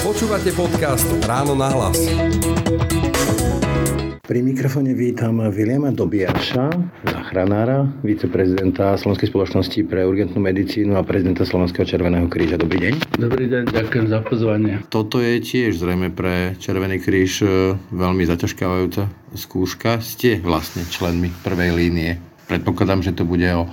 Počúvate 0.00 0.50
podcast 0.56 1.04
Ráno 1.28 1.52
na 1.52 1.68
hlas. 1.68 2.00
Pri 4.26 4.40
mikrofóne 4.42 4.96
vítam 4.96 5.38
Viliama 5.52 5.94
Dobiaša, 5.94 6.72
záchranára, 7.06 7.86
viceprezidenta 8.02 8.98
Slovenskej 8.98 9.30
spoločnosti 9.30 9.80
pre 9.86 10.02
urgentnú 10.02 10.42
medicínu 10.42 10.98
a 10.98 11.06
prezidenta 11.06 11.46
Slovenského 11.46 11.86
Červeného 11.86 12.26
kríža. 12.26 12.58
Dobrý 12.58 12.90
deň. 12.90 12.92
Dobrý 13.20 13.46
deň, 13.46 13.62
ďakujem 13.70 14.06
za 14.10 14.24
pozvanie. 14.26 14.82
Toto 14.90 15.22
je 15.22 15.38
tiež 15.38 15.78
zrejme 15.78 16.10
pre 16.10 16.58
Červený 16.58 16.98
kríž 16.98 17.46
e, 17.46 17.78
veľmi 17.94 18.26
zaťažkávajúca 18.26 19.06
skúška. 19.36 20.02
Ste 20.02 20.42
vlastne 20.42 20.82
členmi 20.88 21.30
prvej 21.44 21.70
línie. 21.76 22.18
Predpokladám, 22.50 23.06
že 23.06 23.14
to 23.14 23.22
bude 23.22 23.46
o 23.54 23.70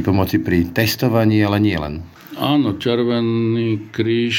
pomoci 0.00 0.40
pri 0.40 0.72
testovaní, 0.72 1.44
ale 1.44 1.60
nie 1.60 1.76
len. 1.76 2.00
Áno, 2.32 2.80
Červený 2.80 3.92
kríž 3.92 4.38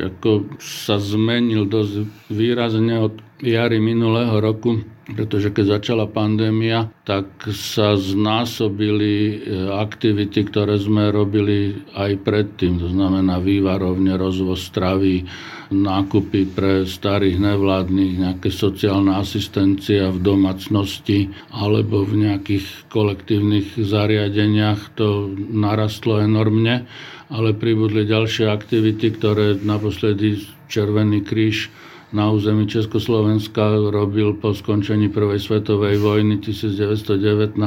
ako 0.00 0.56
sa 0.56 0.96
zmenil 0.96 1.68
dosť 1.68 2.08
výrazne 2.32 2.96
od 2.96 3.20
jary 3.44 3.76
minulého 3.76 4.40
roku 4.40 4.80
pretože 5.06 5.54
keď 5.54 5.78
začala 5.78 6.10
pandémia, 6.10 6.90
tak 7.06 7.30
sa 7.54 7.94
znásobili 7.94 9.14
e, 9.14 9.34
aktivity, 9.70 10.42
ktoré 10.50 10.74
sme 10.82 11.14
robili 11.14 11.78
aj 11.94 12.26
predtým. 12.26 12.82
To 12.82 12.90
znamená 12.90 13.38
vývarovne, 13.38 14.18
rozvoz 14.18 14.66
stravy, 14.66 15.22
nákupy 15.70 16.50
pre 16.50 16.82
starých 16.82 17.38
nevládnych, 17.38 18.18
nejaké 18.18 18.50
sociálna 18.50 19.22
asistencia 19.22 20.10
v 20.10 20.18
domácnosti 20.18 21.30
alebo 21.54 22.02
v 22.02 22.26
nejakých 22.26 22.90
kolektívnych 22.90 23.78
zariadeniach. 23.78 24.98
To 24.98 25.30
narastlo 25.38 26.18
enormne, 26.18 26.82
ale 27.30 27.54
pribudli 27.54 28.06
ďalšie 28.06 28.50
aktivity, 28.50 29.14
ktoré 29.14 29.54
naposledy 29.62 30.42
Červený 30.66 31.22
kríž 31.22 31.70
na 32.14 32.30
území 32.30 32.70
Československa 32.70 33.90
robil 33.90 34.38
po 34.38 34.54
skončení 34.54 35.10
Prvej 35.10 35.42
svetovej 35.42 35.98
vojny 35.98 36.38
1919-2021, 36.38 37.58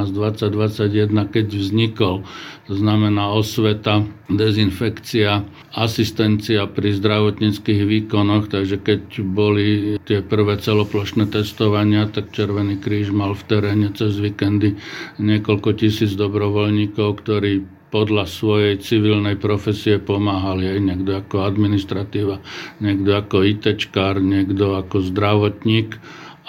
keď 1.28 1.46
vznikol. 1.60 2.24
To 2.64 2.72
znamená 2.72 3.28
osveta, 3.36 4.00
dezinfekcia, 4.32 5.44
asistencia 5.76 6.64
pri 6.64 6.96
zdravotníckých 6.96 7.84
výkonoch, 7.84 8.48
takže 8.48 8.80
keď 8.80 9.00
boli 9.28 10.00
tie 10.08 10.24
prvé 10.24 10.56
celoplošné 10.56 11.28
testovania, 11.28 12.08
tak 12.08 12.32
Červený 12.32 12.80
kríž 12.80 13.12
mal 13.12 13.36
v 13.36 13.44
teréne 13.44 13.92
cez 13.92 14.16
víkendy 14.16 14.80
niekoľko 15.20 15.76
tisíc 15.76 16.16
dobrovoľníkov, 16.16 17.08
ktorí 17.20 17.79
podľa 17.90 18.24
svojej 18.30 18.78
civilnej 18.78 19.34
profesie 19.34 19.98
pomáhali 19.98 20.70
aj 20.70 20.78
niekto 20.78 21.10
ako 21.18 21.36
administratíva, 21.42 22.38
niekto 22.78 23.10
ako 23.18 23.36
ITčkár, 23.42 24.22
niekto 24.22 24.78
ako 24.78 25.02
zdravotník 25.10 25.98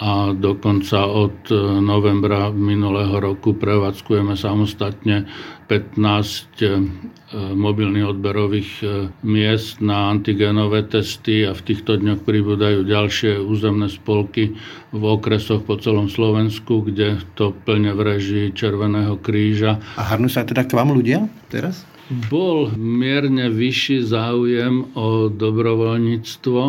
a 0.00 0.32
dokonca 0.32 1.04
od 1.04 1.52
e, 1.52 1.56
novembra 1.78 2.48
minulého 2.48 3.20
roku 3.20 3.52
prevádzkujeme 3.52 4.34
samostatne 4.34 5.28
15 5.68 6.00
e, 6.64 6.80
mobilných 7.52 8.10
odberových 8.16 8.70
e, 8.80 8.84
miest 9.22 9.84
na 9.84 10.08
antigenové 10.10 10.88
testy 10.88 11.44
a 11.44 11.52
v 11.52 11.64
týchto 11.64 12.00
dňoch 12.00 12.24
pribúdajú 12.24 12.88
ďalšie 12.88 13.40
územné 13.40 13.92
spolky 13.92 14.56
v 14.96 15.02
okresoch 15.04 15.62
po 15.64 15.76
celom 15.76 16.08
Slovensku, 16.08 16.82
kde 16.88 17.20
to 17.36 17.52
plne 17.52 17.92
v 17.92 18.00
režii 18.00 18.46
Červeného 18.56 19.20
kríža. 19.20 19.76
A 20.00 20.16
hrnú 20.16 20.32
sa 20.32 20.42
teda 20.42 20.64
k 20.64 20.72
vám 20.72 20.92
ľudia 20.96 21.28
teraz? 21.52 21.84
Bol 22.28 22.74
mierne 22.76 23.48
vyšší 23.48 24.04
záujem 24.04 24.92
o 24.92 25.32
dobrovoľníctvo, 25.32 26.62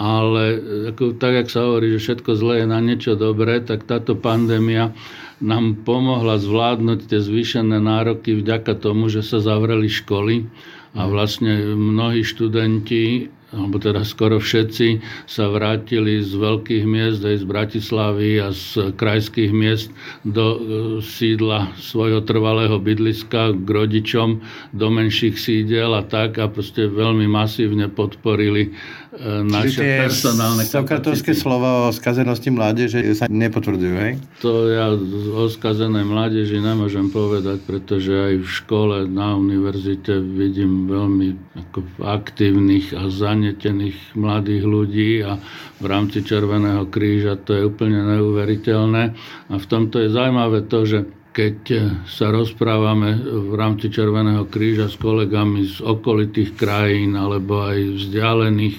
ale 0.00 0.56
ako, 0.96 1.20
tak, 1.20 1.44
jak 1.44 1.48
sa 1.52 1.68
hovorí, 1.68 1.92
že 1.92 2.00
všetko 2.00 2.30
zlé 2.32 2.64
je 2.64 2.66
na 2.72 2.80
niečo 2.80 3.20
dobré, 3.20 3.60
tak 3.60 3.84
táto 3.84 4.16
pandémia 4.16 4.96
nám 5.44 5.84
pomohla 5.84 6.40
zvládnuť 6.40 7.04
tie 7.04 7.20
zvýšené 7.20 7.76
nároky 7.76 8.40
vďaka 8.40 8.80
tomu, 8.80 9.12
že 9.12 9.20
sa 9.20 9.44
zavreli 9.44 9.92
školy 9.92 10.48
a 10.96 11.04
vlastne 11.04 11.76
mnohí 11.76 12.24
študenti 12.24 13.28
alebo 13.50 13.82
teda 13.82 14.06
skoro 14.06 14.38
všetci 14.38 15.02
sa 15.26 15.50
vrátili 15.50 16.22
z 16.22 16.38
veľkých 16.38 16.84
miest, 16.86 17.26
aj 17.26 17.42
z 17.42 17.44
Bratislavy 17.46 18.30
a 18.38 18.54
z 18.54 18.94
krajských 18.94 19.50
miest 19.50 19.90
do 20.22 20.46
e, 20.54 20.58
sídla 21.02 21.74
svojho 21.74 22.22
trvalého 22.22 22.78
bydliska 22.78 23.58
k 23.58 23.68
rodičom 23.68 24.38
do 24.70 24.86
menších 24.86 25.34
sídel 25.34 25.98
a 25.98 26.06
tak 26.06 26.38
a 26.38 26.46
proste 26.46 26.86
veľmi 26.86 27.26
masívne 27.26 27.90
podporili 27.90 28.70
e, 28.70 29.42
naše 29.42 29.82
Čiže 29.82 29.98
personálne 30.06 30.62
Sokratovské 30.62 31.34
slova 31.34 31.90
o 31.90 31.94
skazenosti 31.94 32.54
mládeže 32.54 33.02
sa 33.18 33.26
nepotvrdzujú, 33.26 33.94
hej? 33.98 34.14
To 34.46 34.70
ja 34.70 34.94
o 35.34 35.50
skazenej 35.50 36.06
mládeži 36.06 36.62
nemôžem 36.62 37.10
povedať, 37.10 37.58
pretože 37.66 38.14
aj 38.14 38.34
v 38.46 38.48
škole, 38.48 38.96
na 39.10 39.34
univerzite 39.34 40.22
vidím 40.22 40.86
veľmi 40.86 41.58
ako 41.58 41.78
aktívnych 42.06 42.94
a 42.94 43.10
zaň 43.10 43.39
zanetených 43.40 44.12
mladých 44.12 44.64
ľudí 44.68 45.24
a 45.24 45.40
v 45.80 45.84
rámci 45.88 46.20
Červeného 46.20 46.84
kríža 46.92 47.40
to 47.40 47.56
je 47.56 47.64
úplne 47.64 48.04
neuveriteľné. 48.04 49.02
A 49.48 49.54
v 49.56 49.66
tomto 49.66 50.04
je 50.04 50.12
zaujímavé 50.12 50.68
to, 50.68 50.84
že 50.84 50.98
keď 51.32 51.56
sa 52.04 52.28
rozprávame 52.28 53.16
v 53.24 53.56
rámci 53.56 53.88
Červeného 53.88 54.44
kríža 54.44 54.92
s 54.92 55.00
kolegami 55.00 55.64
z 55.64 55.80
okolitých 55.80 56.52
krajín 56.52 57.16
alebo 57.16 57.64
aj 57.64 57.96
vzdialených 57.96 58.76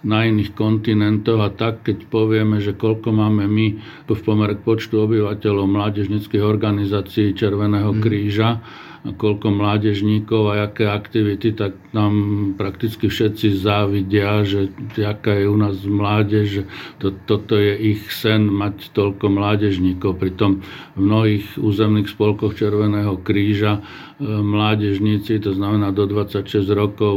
na 0.00 0.24
iných 0.24 0.56
kontinentoch 0.56 1.38
a 1.44 1.52
tak, 1.52 1.84
keď 1.86 2.08
povieme, 2.08 2.58
že 2.58 2.72
koľko 2.72 3.12
máme 3.14 3.44
my 3.46 3.66
v 4.08 4.20
pomere 4.24 4.56
počtu 4.56 5.06
obyvateľov 5.06 5.70
mládežnických 5.70 6.42
organizácií 6.42 7.30
Červeného 7.36 7.94
mhm. 7.94 8.00
kríža, 8.02 8.50
mm 8.58 8.89
koľko 9.00 9.48
mládežníkov 9.48 10.52
a 10.52 10.68
aké 10.68 10.84
aktivity, 10.84 11.56
tak 11.56 11.72
nám 11.96 12.12
prakticky 12.60 13.08
všetci 13.08 13.56
závidia, 13.56 14.44
že 14.44 14.68
aká 15.00 15.40
je 15.40 15.46
u 15.48 15.56
nás 15.56 15.80
mládež, 15.88 16.68
to, 17.00 17.16
toto 17.24 17.56
je 17.56 17.96
ich 17.96 18.12
sen 18.12 18.44
mať 18.52 18.92
toľko 18.92 19.32
mládežníkov. 19.32 20.20
Pritom 20.20 20.60
v 20.96 21.00
mnohých 21.00 21.56
územných 21.56 22.12
spolkoch 22.12 22.52
Červeného 22.60 23.16
kríža 23.24 23.80
e, 23.80 23.82
mládežníci, 24.28 25.40
to 25.40 25.56
znamená 25.56 25.96
do 25.96 26.04
26 26.04 26.60
rokov, 26.76 27.16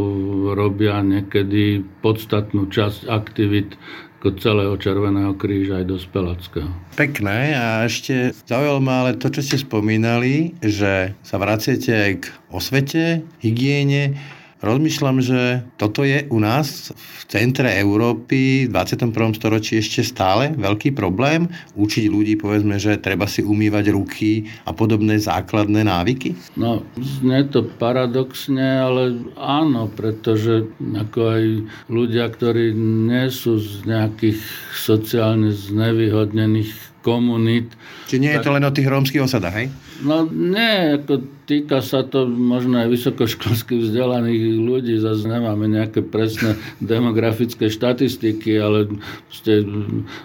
robia 0.56 1.04
niekedy 1.04 1.84
podstatnú 2.00 2.72
časť 2.72 3.12
aktivít 3.12 3.76
ako 4.24 4.40
celého 4.40 4.80
Červeného 4.80 5.36
kríža 5.36 5.84
aj 5.84 6.00
dospeláckého. 6.00 6.72
Pekné 6.96 7.60
a 7.60 7.84
ešte 7.84 8.32
zaujalo 8.48 8.80
ma 8.80 9.04
ale 9.04 9.20
to, 9.20 9.28
čo 9.28 9.44
ste 9.44 9.60
spomínali, 9.60 10.56
že 10.64 11.12
sa 11.28 11.36
vraciate 11.36 12.24
k 12.24 12.32
osvete, 12.48 13.28
hygiene, 13.44 14.16
Rozmýšľam, 14.64 15.20
že 15.20 15.68
toto 15.76 16.08
je 16.08 16.24
u 16.32 16.40
nás 16.40 16.96
v 16.96 17.24
centre 17.28 17.68
Európy 17.68 18.64
v 18.64 18.72
21. 18.72 19.12
storočí 19.36 19.84
ešte 19.84 20.08
stále 20.08 20.56
veľký 20.56 20.96
problém. 20.96 21.52
Učiť 21.76 22.08
ľudí, 22.08 22.40
povedzme, 22.40 22.80
že 22.80 22.96
treba 22.96 23.28
si 23.28 23.44
umývať 23.44 23.92
ruky 23.92 24.48
a 24.64 24.72
podobné 24.72 25.20
základné 25.20 25.84
návyky? 25.84 26.40
No, 26.56 26.80
znie 26.96 27.44
to 27.52 27.68
paradoxne, 27.76 28.64
ale 28.64 29.20
áno, 29.36 29.92
pretože 29.92 30.64
ako 30.80 31.20
aj 31.20 31.44
ľudia, 31.92 32.32
ktorí 32.32 32.72
nie 32.80 33.28
sú 33.36 33.60
z 33.60 33.84
nejakých 33.84 34.40
sociálne 34.72 35.52
znevýhodnených 35.52 36.72
komunít. 37.04 37.76
Čiže 38.08 38.22
nie 38.24 38.32
tak, 38.32 38.40
je 38.40 38.46
to 38.48 38.56
len 38.56 38.64
o 38.64 38.72
tých 38.72 38.88
rómskych 38.88 39.28
osadách, 39.28 39.56
hej? 39.60 39.68
No 40.08 40.24
nie, 40.24 40.96
ako 40.96 41.43
týka 41.46 41.84
sa 41.84 42.04
to 42.04 42.26
možno 42.28 42.84
aj 42.84 42.90
vysokoškolských 42.92 43.90
vzdelaných 43.90 44.44
ľudí, 44.60 44.96
zase 45.00 45.28
nemáme 45.28 45.68
nejaké 45.68 46.04
presné 46.04 46.56
demografické 46.80 47.68
štatistiky, 47.68 48.56
ale 48.60 48.88
ste 49.32 49.64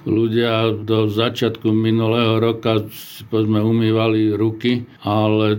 ľudia 0.07 0.75
do 0.85 1.11
začiatku 1.11 1.71
minulého 1.71 2.39
roka 2.39 2.89
povedzme, 3.27 3.59
umývali 3.63 4.35
ruky, 4.35 4.87
ale 5.03 5.59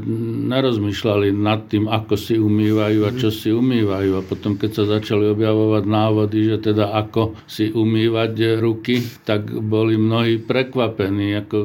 nerozmýšľali 0.50 1.36
nad 1.36 1.68
tým, 1.68 1.92
ako 1.92 2.16
si 2.16 2.36
umývajú 2.40 3.00
a 3.06 3.12
čo 3.16 3.30
si 3.30 3.52
umývajú. 3.52 4.20
A 4.20 4.22
potom, 4.26 4.56
keď 4.56 4.72
sa 4.84 4.84
začali 5.00 5.28
objavovať 5.30 5.84
návody, 5.86 6.48
že 6.48 6.72
teda 6.72 6.96
ako 6.96 7.36
si 7.46 7.72
umývať 7.72 8.60
ruky, 8.60 9.04
tak 9.28 9.50
boli 9.50 10.00
mnohí 10.00 10.40
prekvapení. 10.40 11.36
Ako 11.44 11.58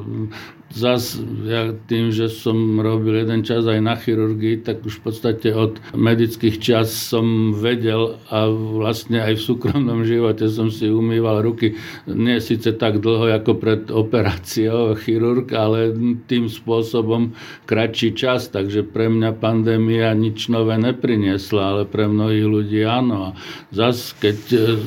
zas 0.74 1.14
ja 1.46 1.70
tým, 1.86 2.10
že 2.10 2.26
som 2.26 2.82
robil 2.82 3.22
jeden 3.22 3.46
čas 3.46 3.62
aj 3.62 3.78
na 3.78 3.94
chirurgii, 3.94 4.66
tak 4.66 4.82
už 4.82 4.98
v 5.00 5.02
podstate 5.06 5.48
od 5.54 5.78
medických 5.94 6.58
čas 6.58 6.90
som 6.90 7.54
vedel 7.54 8.18
a 8.26 8.50
vlastne 8.50 9.22
aj 9.22 9.38
v 9.38 9.46
súkromnom 9.46 10.02
živote 10.02 10.50
som 10.50 10.74
si 10.74 10.90
umýval 10.90 11.46
ruky. 11.46 11.78
Nie 12.10 12.42
síce 12.42 12.74
tak 12.74 12.98
dlho 12.98 13.30
ako 13.30 13.52
pred 13.54 13.82
operáciou 13.94 14.98
chirurg, 14.98 15.46
ale 15.54 15.94
tým 16.26 16.50
spôsobom 16.50 17.38
kratší 17.70 18.18
čas, 18.18 18.50
takže 18.50 18.82
pre 18.82 19.06
mňa 19.06 19.30
pandémia 19.38 20.10
nič 20.12 20.50
nové 20.50 20.74
nepriniesla, 20.74 21.62
ale 21.62 21.82
pre 21.86 22.10
mnohých 22.10 22.46
ľudí 22.50 22.82
áno. 22.82 23.38
Zas, 23.70 24.10
keď 24.18 24.38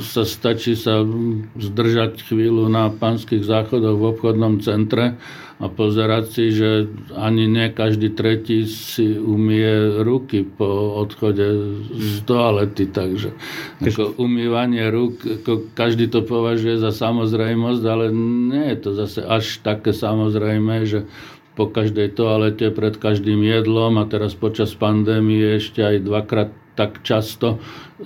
sa 0.03 0.27
stačí 0.27 0.75
sa 0.75 1.07
zdržať 1.55 2.27
chvíľu 2.27 2.67
na 2.67 2.91
pánskych 2.91 3.47
záchodoch 3.47 3.95
v 3.95 4.07
obchodnom 4.11 4.59
centre, 4.59 5.15
a 5.57 5.65
pozerať 5.73 6.25
si, 6.29 6.45
že 6.53 6.85
ani 7.17 7.49
nie 7.49 7.73
každý 7.73 8.13
tretí 8.13 8.69
si 8.69 9.17
umie 9.17 10.05
ruky 10.05 10.45
po 10.45 10.93
odchode 11.01 11.73
z 11.97 12.21
toalety, 12.29 12.85
takže 12.93 13.33
ako 13.81 14.21
umývanie 14.21 14.85
rúk, 14.93 15.17
ako 15.41 15.73
každý 15.73 16.13
to 16.13 16.21
považuje 16.21 16.77
za 16.77 16.93
samozrejmosť, 16.93 17.83
ale 17.89 18.13
nie 18.53 18.69
je 18.69 18.77
to 18.85 18.89
zase 18.93 19.25
až 19.25 19.57
také 19.65 19.97
samozrejme, 19.97 20.85
že 20.85 21.09
po 21.57 21.65
každej 21.65 22.13
toalete, 22.13 22.69
pred 22.69 22.93
každým 22.93 23.41
jedlom 23.41 23.97
a 23.97 24.05
teraz 24.05 24.37
počas 24.37 24.77
pandémie 24.77 25.57
ešte 25.57 25.81
aj 25.81 26.05
dvakrát 26.05 26.49
tak 26.77 27.01
často 27.01 27.57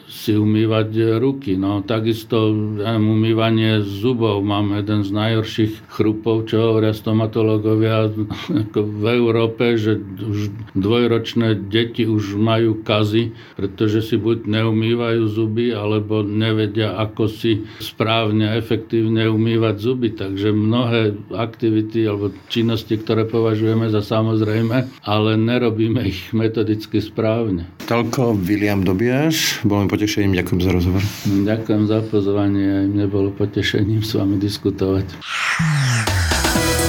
si 0.07 0.31
umývať 0.39 1.19
ruky. 1.19 1.59
No, 1.59 1.83
takisto 1.83 2.55
ja, 2.79 2.95
umývanie 2.95 3.83
zubov. 3.83 4.39
Mám 4.39 4.71
jeden 4.79 5.03
z 5.03 5.11
najhorších 5.11 5.73
chrupov, 5.91 6.47
čo 6.47 6.71
hovoria 6.71 6.95
stomatológovia 6.95 8.07
v 9.01 9.03
Európe, 9.03 9.75
že 9.75 9.99
už 9.99 10.55
dvojročné 10.79 11.67
deti 11.67 12.07
už 12.07 12.39
majú 12.39 12.79
kazy, 12.79 13.35
pretože 13.59 14.07
si 14.07 14.15
buď 14.15 14.47
neumývajú 14.47 15.27
zuby, 15.27 15.75
alebo 15.75 16.23
nevedia, 16.23 16.95
ako 16.95 17.27
si 17.27 17.67
správne, 17.83 18.55
efektívne 18.55 19.27
umývať 19.27 19.75
zuby. 19.75 20.15
Takže 20.15 20.55
mnohé 20.55 21.19
aktivity 21.35 22.07
alebo 22.07 22.31
činnosti, 22.47 22.95
ktoré 22.95 23.27
považujeme 23.27 23.91
za 23.91 23.99
samozrejme, 23.99 25.03
ale 25.03 25.35
nerobíme 25.35 25.99
ich 26.07 26.31
metodicky 26.31 27.03
správne. 27.03 27.67
Toľko 27.91 28.39
William 28.61 28.85
Dobiaš, 28.85 29.65
bol 29.65 29.81
mi 29.81 29.89
potešením. 29.89 30.37
Ďakujem 30.37 30.61
za 30.61 30.69
rozhovor. 30.69 31.01
Ďakujem 31.25 31.83
za 31.89 31.99
pozvanie. 32.05 32.65
Aj 32.69 32.85
mne 32.93 33.09
bolo 33.09 33.33
potešením 33.33 34.05
s 34.05 34.13
vami 34.13 34.37
diskutovať. 34.37 35.17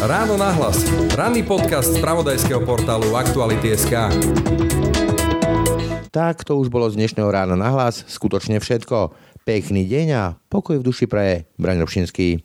Ráno 0.04 0.36
nahlas. 0.36 0.84
Ranný 1.16 1.48
podcast 1.48 1.96
z 1.96 2.04
pravodajského 2.04 2.60
portálu 2.68 3.16
Aktuality.sk 3.16 3.88
Tak 6.12 6.44
to 6.44 6.60
už 6.60 6.68
bolo 6.68 6.92
z 6.92 7.00
dnešného 7.00 7.32
rána 7.32 7.56
nahlas. 7.56 8.04
Skutočne 8.04 8.60
všetko. 8.60 9.16
Pekný 9.48 9.88
deň 9.88 10.06
a 10.12 10.36
pokoj 10.52 10.76
v 10.76 10.84
duši 10.84 11.08
pre 11.08 11.48
Braň 11.56 11.88
Robšinský. 11.88 12.44